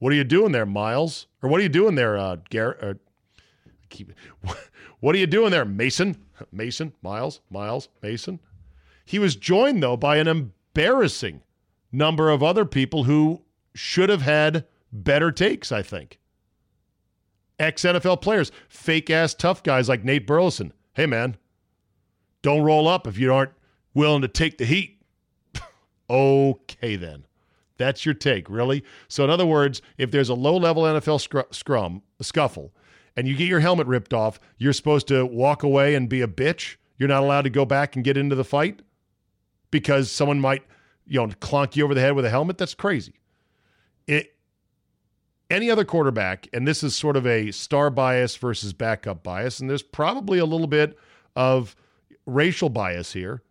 [0.00, 1.28] what are you doing there, Myles?
[1.42, 2.78] Or what are you doing there, uh, Garrett?
[2.82, 2.94] Uh,
[3.88, 4.12] keep,
[5.00, 6.16] what are you doing there, Mason?
[6.52, 8.40] Mason, Myles, Myles, Mason.
[9.04, 11.42] He was joined, though, by an embarrassing
[11.92, 13.42] number of other people who
[13.74, 16.18] should have had better takes, I think.
[17.58, 21.36] Ex NFL players, fake ass tough guys like Nate Burleson hey, man,
[22.42, 23.52] don't roll up if you aren't
[23.94, 25.02] willing to take the heat.
[26.10, 27.24] okay, then.
[27.80, 28.84] That's your take, really?
[29.08, 32.74] So, in other words, if there's a low level NFL scr- scrum, scuffle,
[33.16, 36.28] and you get your helmet ripped off, you're supposed to walk away and be a
[36.28, 36.76] bitch.
[36.98, 38.82] You're not allowed to go back and get into the fight
[39.70, 40.62] because someone might,
[41.06, 42.58] you know, clonk you over the head with a helmet.
[42.58, 43.14] That's crazy.
[44.06, 44.36] It,
[45.48, 49.70] any other quarterback, and this is sort of a star bias versus backup bias, and
[49.70, 50.98] there's probably a little bit
[51.34, 51.74] of
[52.26, 53.42] racial bias here.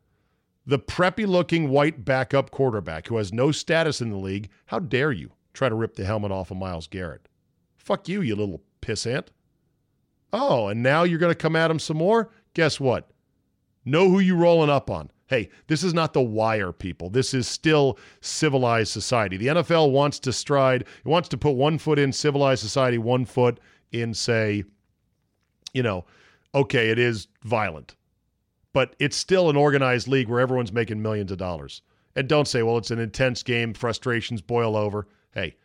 [0.70, 5.12] The preppy looking white backup quarterback who has no status in the league, how dare
[5.12, 7.28] you try to rip the helmet off of Myles Garrett?
[7.76, 9.30] Fuck you, you little pissant.
[10.32, 12.30] Oh, and now you're going to come at him some more?
[12.54, 13.10] Guess what?
[13.84, 15.10] Know who you rolling up on.
[15.26, 17.10] Hey, this is not the wire, people.
[17.10, 19.38] This is still civilized society.
[19.38, 23.26] The NFL wants to stride, it wants to put one foot in civilized society, one
[23.26, 23.60] foot
[23.92, 24.64] in, say,
[25.74, 26.06] you know,
[26.54, 27.96] okay, it is violent,
[28.80, 31.82] but it's still an organized league where everyone's making millions of dollars.
[32.16, 35.06] And don't say, well, it's an intense game, frustrations boil over.
[35.34, 35.58] Hey,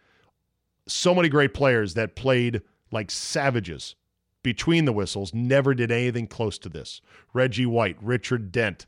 [0.88, 2.60] so many great players that played
[2.90, 3.94] like savages
[4.42, 7.00] between the whistles never did anything close to this.
[7.32, 8.86] Reggie White, Richard Dent,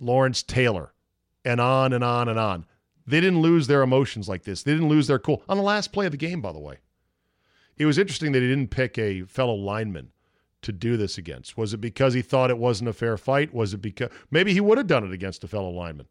[0.00, 0.94] Lawrence Taylor,
[1.44, 2.64] and on and on and on.
[3.06, 4.62] They didn't lose their emotions like this.
[4.62, 5.42] They didn't lose their cool.
[5.50, 6.78] On the last play of the game, by the way.
[7.76, 10.12] It was interesting that he didn't pick a fellow lineman
[10.62, 11.56] to do this against.
[11.56, 13.52] Was it because he thought it wasn't a fair fight?
[13.52, 16.06] Was it because maybe he would have done it against a fellow lineman?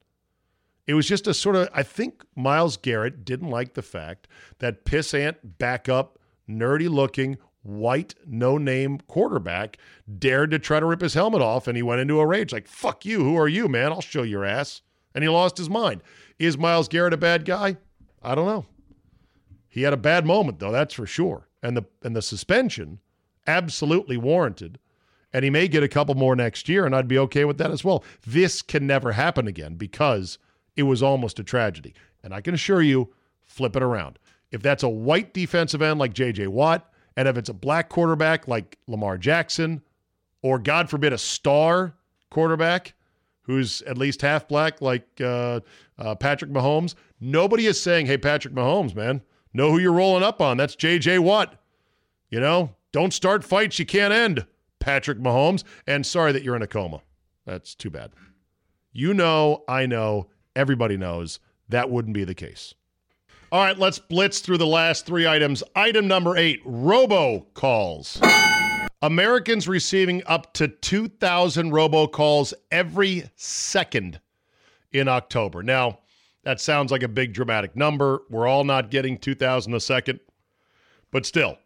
[0.88, 4.28] It was just a sort of, I think Myles Garrett didn't like the fact
[4.60, 9.78] that pissant, backup, nerdy looking, white, no name quarterback
[10.18, 12.68] dared to try to rip his helmet off and he went into a rage like,
[12.68, 13.24] fuck you.
[13.24, 13.92] Who are you, man?
[13.92, 14.82] I'll show your ass.
[15.14, 16.02] And he lost his mind.
[16.40, 17.78] Is Miles Garrett a bad guy?
[18.24, 18.66] I don't know.
[19.68, 21.48] He had a bad moment, though, that's for sure.
[21.64, 23.00] And the and the suspension,
[23.48, 24.80] absolutely warranted.
[25.34, 27.72] And he may get a couple more next year, and I'd be okay with that
[27.72, 28.04] as well.
[28.26, 30.38] This can never happen again because
[30.76, 31.94] it was almost a tragedy.
[32.24, 33.14] And I can assure you,
[33.46, 34.20] flip it around.
[34.52, 36.48] If that's a white defensive end like J.J.
[36.48, 39.82] Watt, and if it's a black quarterback like Lamar Jackson,
[40.42, 41.94] or God forbid, a star
[42.30, 42.94] quarterback
[43.44, 45.60] who's at least half black like uh,
[45.98, 49.22] uh, Patrick Mahomes, nobody is saying, hey, Patrick Mahomes, man,
[49.54, 50.58] know who you're rolling up on.
[50.58, 51.20] That's J.J.
[51.20, 51.56] Watt.
[52.30, 54.46] You know, don't start fights you can't end,
[54.80, 55.64] Patrick Mahomes.
[55.88, 57.02] And sorry that you're in a coma.
[57.46, 58.12] That's too bad.
[58.92, 61.40] You know, I know, everybody knows
[61.70, 62.74] that wouldn't be the case.
[63.52, 65.64] All right, let's blitz through the last three items.
[65.76, 68.22] Item number eight robo calls.
[69.02, 74.20] Americans receiving up to 2,000 robocalls every second
[74.92, 75.64] in October.
[75.64, 76.00] Now,
[76.44, 78.22] that sounds like a big dramatic number.
[78.30, 80.20] We're all not getting 2,000 a second,
[81.12, 81.58] but still,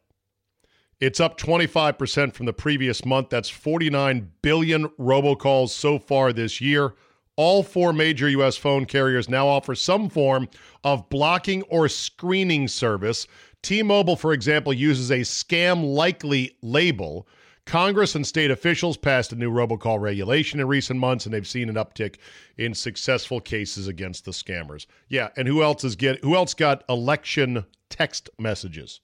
[1.00, 3.30] it's up 25% from the previous month.
[3.30, 6.96] That's 49 billion robocalls so far this year.
[7.38, 8.56] All four major U.S.
[8.56, 10.48] phone carriers now offer some form
[10.86, 13.28] of blocking or screening service.
[13.62, 17.28] T Mobile, for example, uses a scam likely label.
[17.66, 21.68] Congress and state officials passed a new robocall regulation in recent months, and they've seen
[21.68, 22.18] an uptick
[22.58, 24.86] in successful cases against the scammers.
[25.10, 29.02] Yeah, and who else is get who else got election text messages?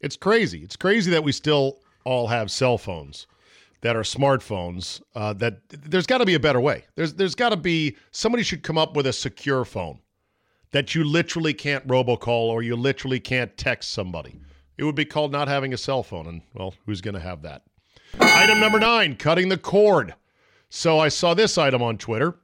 [0.00, 0.62] It's crazy.
[0.62, 3.26] It's crazy that we still all have cell phones
[3.80, 5.00] that are smartphones.
[5.14, 6.84] Uh, that there's got to be a better way.
[6.94, 9.98] There's there's got to be somebody should come up with a secure phone
[10.70, 14.38] that you literally can't robocall or you literally can't text somebody.
[14.76, 17.42] It would be called not having a cell phone, and well, who's going to have
[17.42, 17.62] that?
[18.20, 20.14] Item number nine: cutting the cord.
[20.70, 22.36] So I saw this item on Twitter.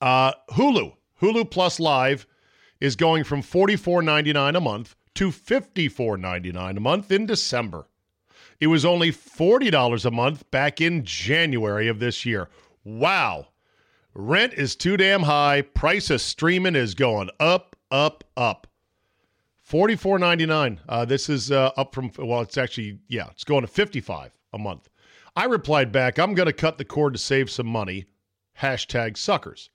[0.00, 2.26] Uh, Hulu, Hulu Plus Live,
[2.80, 7.88] is going from forty four ninety nine a month to $54.99 a month in December.
[8.60, 12.48] It was only $40 a month back in January of this year.
[12.84, 13.48] Wow.
[14.14, 15.62] Rent is too damn high.
[15.62, 18.68] Price of streaming is going up, up, up.
[19.60, 20.80] Forty-four ninety-nine.
[20.88, 24.58] Uh, this is uh, up from well, it's actually yeah, it's going to fifty-five a
[24.58, 24.88] month.
[25.36, 28.06] I replied back, I'm going to cut the cord to save some money.
[28.60, 29.68] Hashtag suckers.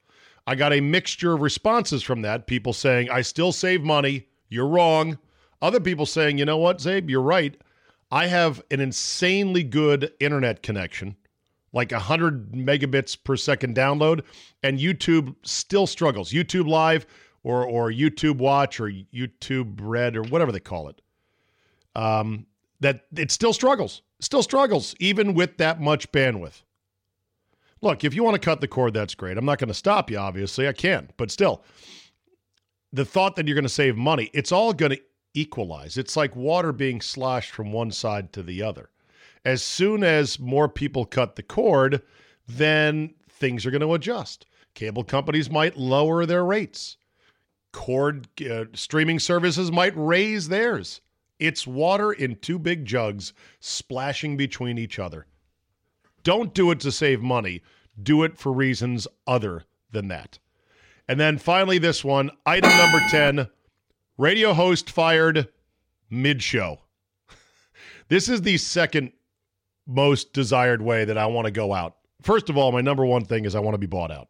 [0.46, 2.48] I got a mixture of responses from that.
[2.48, 4.26] People saying I still save money.
[4.48, 5.18] You're wrong.
[5.64, 7.58] Other people saying, you know what, Czabe, you're right.
[8.10, 11.16] I have an insanely good internet connection,
[11.72, 14.24] like 100 megabits per second download,
[14.62, 16.32] and YouTube still struggles.
[16.32, 17.06] YouTube Live
[17.44, 21.00] or, or YouTube Watch or YouTube Red or whatever they call it.
[21.96, 22.44] Um,
[22.80, 26.60] that it still struggles, still struggles, even with that much bandwidth.
[27.80, 29.38] Look, if you want to cut the cord, that's great.
[29.38, 30.68] I'm not going to stop you, obviously.
[30.68, 31.64] I can, but still,
[32.92, 35.00] the thought that you're going to save money, it's all going to
[35.34, 35.98] equalize.
[35.98, 38.88] It's like water being sloshed from one side to the other.
[39.44, 42.02] As soon as more people cut the cord,
[42.48, 44.46] then things are going to adjust.
[44.74, 46.96] Cable companies might lower their rates.
[47.72, 51.00] Cord uh, streaming services might raise theirs.
[51.38, 55.26] It's water in two big jugs splashing between each other.
[56.22, 57.62] Don't do it to save money.
[58.00, 60.38] Do it for reasons other than that.
[61.06, 63.48] And then finally, this one, item number 10
[64.16, 65.48] Radio host fired
[66.08, 66.78] mid show.
[68.08, 69.12] this is the second
[69.86, 71.96] most desired way that I want to go out.
[72.22, 74.28] First of all, my number one thing is I want to be bought out.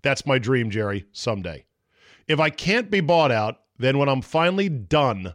[0.00, 1.66] That's my dream, Jerry, someday.
[2.26, 5.34] If I can't be bought out, then when I'm finally done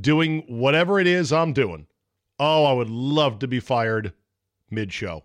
[0.00, 1.86] doing whatever it is I'm doing,
[2.38, 4.14] oh, I would love to be fired
[4.70, 5.24] mid show.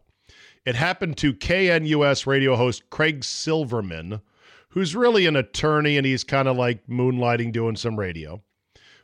[0.66, 4.22] It happened to KNUS radio host Craig Silverman
[4.74, 8.42] who's really an attorney and he's kind of like moonlighting doing some radio.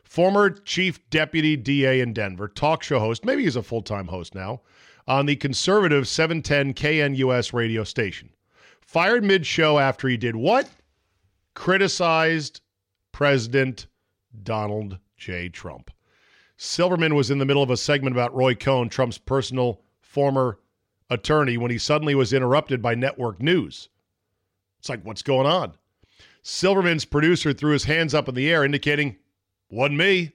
[0.02, 4.34] Former chief deputy DA in Denver, talk show host, maybe he's a full time host
[4.34, 4.62] now,
[5.06, 8.30] on the conservative 710 KNUS radio station.
[8.80, 10.68] Fired mid show after he did what?
[11.54, 12.60] Criticized
[13.12, 13.86] President
[14.42, 15.48] Donald J.
[15.48, 15.92] Trump.
[16.56, 20.58] Silverman was in the middle of a segment about Roy Cohn, Trump's personal former
[21.08, 23.88] attorney, when he suddenly was interrupted by network news.
[24.80, 25.74] It's like, what's going on?
[26.42, 29.16] Silverman's producer threw his hands up in the air, indicating,
[29.70, 30.32] wasn't me.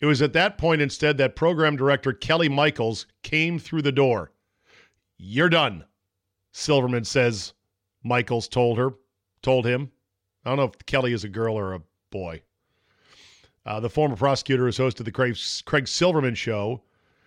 [0.00, 4.32] It was at that point instead that program director Kelly Michaels came through the door.
[5.16, 5.84] You're done,
[6.52, 7.54] Silverman says
[8.02, 8.92] Michaels told her,
[9.40, 9.90] told him.
[10.44, 12.42] I don't know if Kelly is a girl or a boy.
[13.64, 16.82] Uh, the former prosecutor who's hosted the Craig, Craig Silverman show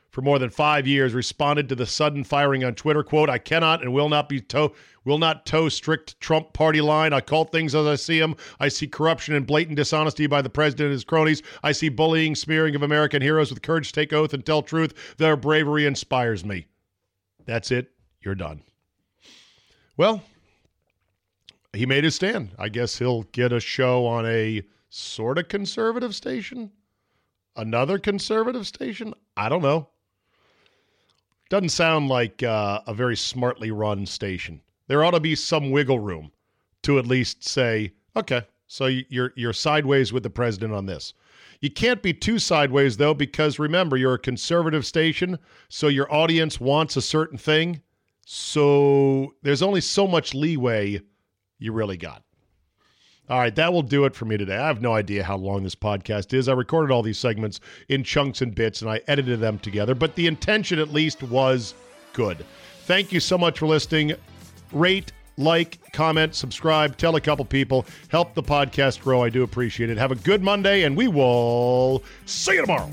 [0.09, 3.03] for more than five years, responded to the sudden firing on Twitter.
[3.03, 4.73] "Quote: I cannot and will not be toe
[5.07, 7.13] will not toe strict Trump party line.
[7.13, 8.35] I call things as I see them.
[8.59, 11.41] I see corruption and blatant dishonesty by the president and his cronies.
[11.63, 15.15] I see bullying, smearing of American heroes with courage to take oath and tell truth.
[15.17, 16.67] Their bravery inspires me.
[17.45, 17.91] That's it.
[18.21, 18.63] You're done.
[19.95, 20.21] Well,
[21.71, 22.51] he made his stand.
[22.59, 26.71] I guess he'll get a show on a sort of conservative station,
[27.55, 29.13] another conservative station.
[29.37, 29.87] I don't know.
[31.49, 34.61] Doesn't sound like uh, a very smartly run station.
[34.87, 36.31] There ought to be some wiggle room
[36.83, 41.13] to at least say, okay, so you're you're sideways with the president on this.
[41.61, 45.39] You can't be too sideways though, because remember, you're a conservative station,
[45.69, 47.81] so your audience wants a certain thing.
[48.25, 51.01] So there's only so much leeway
[51.59, 52.23] you really got.
[53.29, 54.55] All right, that will do it for me today.
[54.55, 56.47] I have no idea how long this podcast is.
[56.47, 57.59] I recorded all these segments
[57.89, 61.73] in chunks and bits and I edited them together, but the intention at least was
[62.13, 62.45] good.
[62.83, 64.13] Thank you so much for listening.
[64.71, 69.23] Rate, like, comment, subscribe, tell a couple people, help the podcast grow.
[69.23, 69.97] I do appreciate it.
[69.97, 72.89] Have a good Monday, and we will see you tomorrow.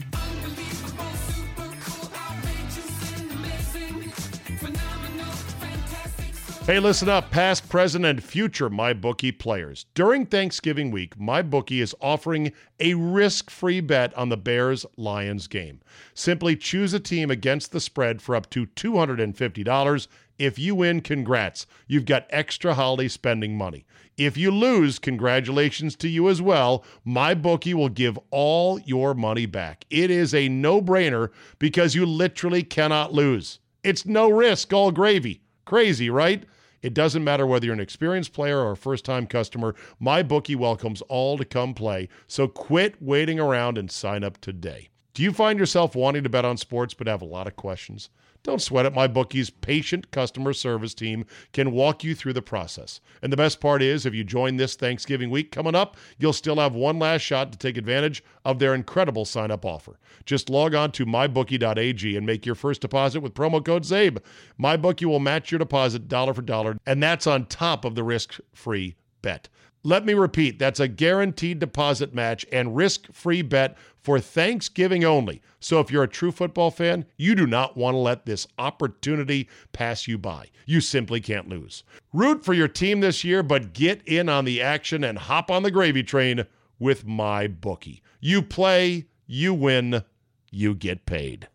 [6.66, 9.84] Hey, listen up, past, present, and future MyBookie players.
[9.92, 15.82] During Thanksgiving week, MyBookie is offering a risk free bet on the Bears Lions game.
[16.14, 20.08] Simply choose a team against the spread for up to $250.
[20.38, 21.66] If you win, congrats.
[21.86, 23.84] You've got extra holiday spending money.
[24.16, 26.82] If you lose, congratulations to you as well.
[27.06, 29.84] MyBookie will give all your money back.
[29.90, 33.58] It is a no brainer because you literally cannot lose.
[33.82, 35.42] It's no risk, all gravy.
[35.66, 36.44] Crazy, right?
[36.84, 41.00] It doesn't matter whether you're an experienced player or a first time customer, MyBookie welcomes
[41.08, 42.10] all to come play.
[42.26, 44.90] So quit waiting around and sign up today.
[45.14, 48.10] Do you find yourself wanting to bet on sports but have a lot of questions?
[48.44, 48.92] Don't sweat it.
[48.92, 53.00] MyBookie's patient customer service team can walk you through the process.
[53.22, 56.56] And the best part is, if you join this Thanksgiving week coming up, you'll still
[56.56, 59.98] have one last shot to take advantage of their incredible sign up offer.
[60.26, 64.18] Just log on to mybookie.ag and make your first deposit with promo code CZABE.
[64.60, 68.40] MyBookie will match your deposit dollar for dollar, and that's on top of the risk
[68.52, 69.48] free bet.
[69.86, 75.42] Let me repeat that's a guaranteed deposit match and risk free bet for Thanksgiving only.
[75.60, 79.46] So if you're a true football fan, you do not want to let this opportunity
[79.72, 80.48] pass you by.
[80.64, 81.84] You simply can't lose.
[82.14, 85.62] Root for your team this year, but get in on the action and hop on
[85.62, 86.46] the gravy train
[86.78, 88.00] with MyBookie.
[88.20, 90.02] You play, you win,
[90.50, 91.48] you get paid.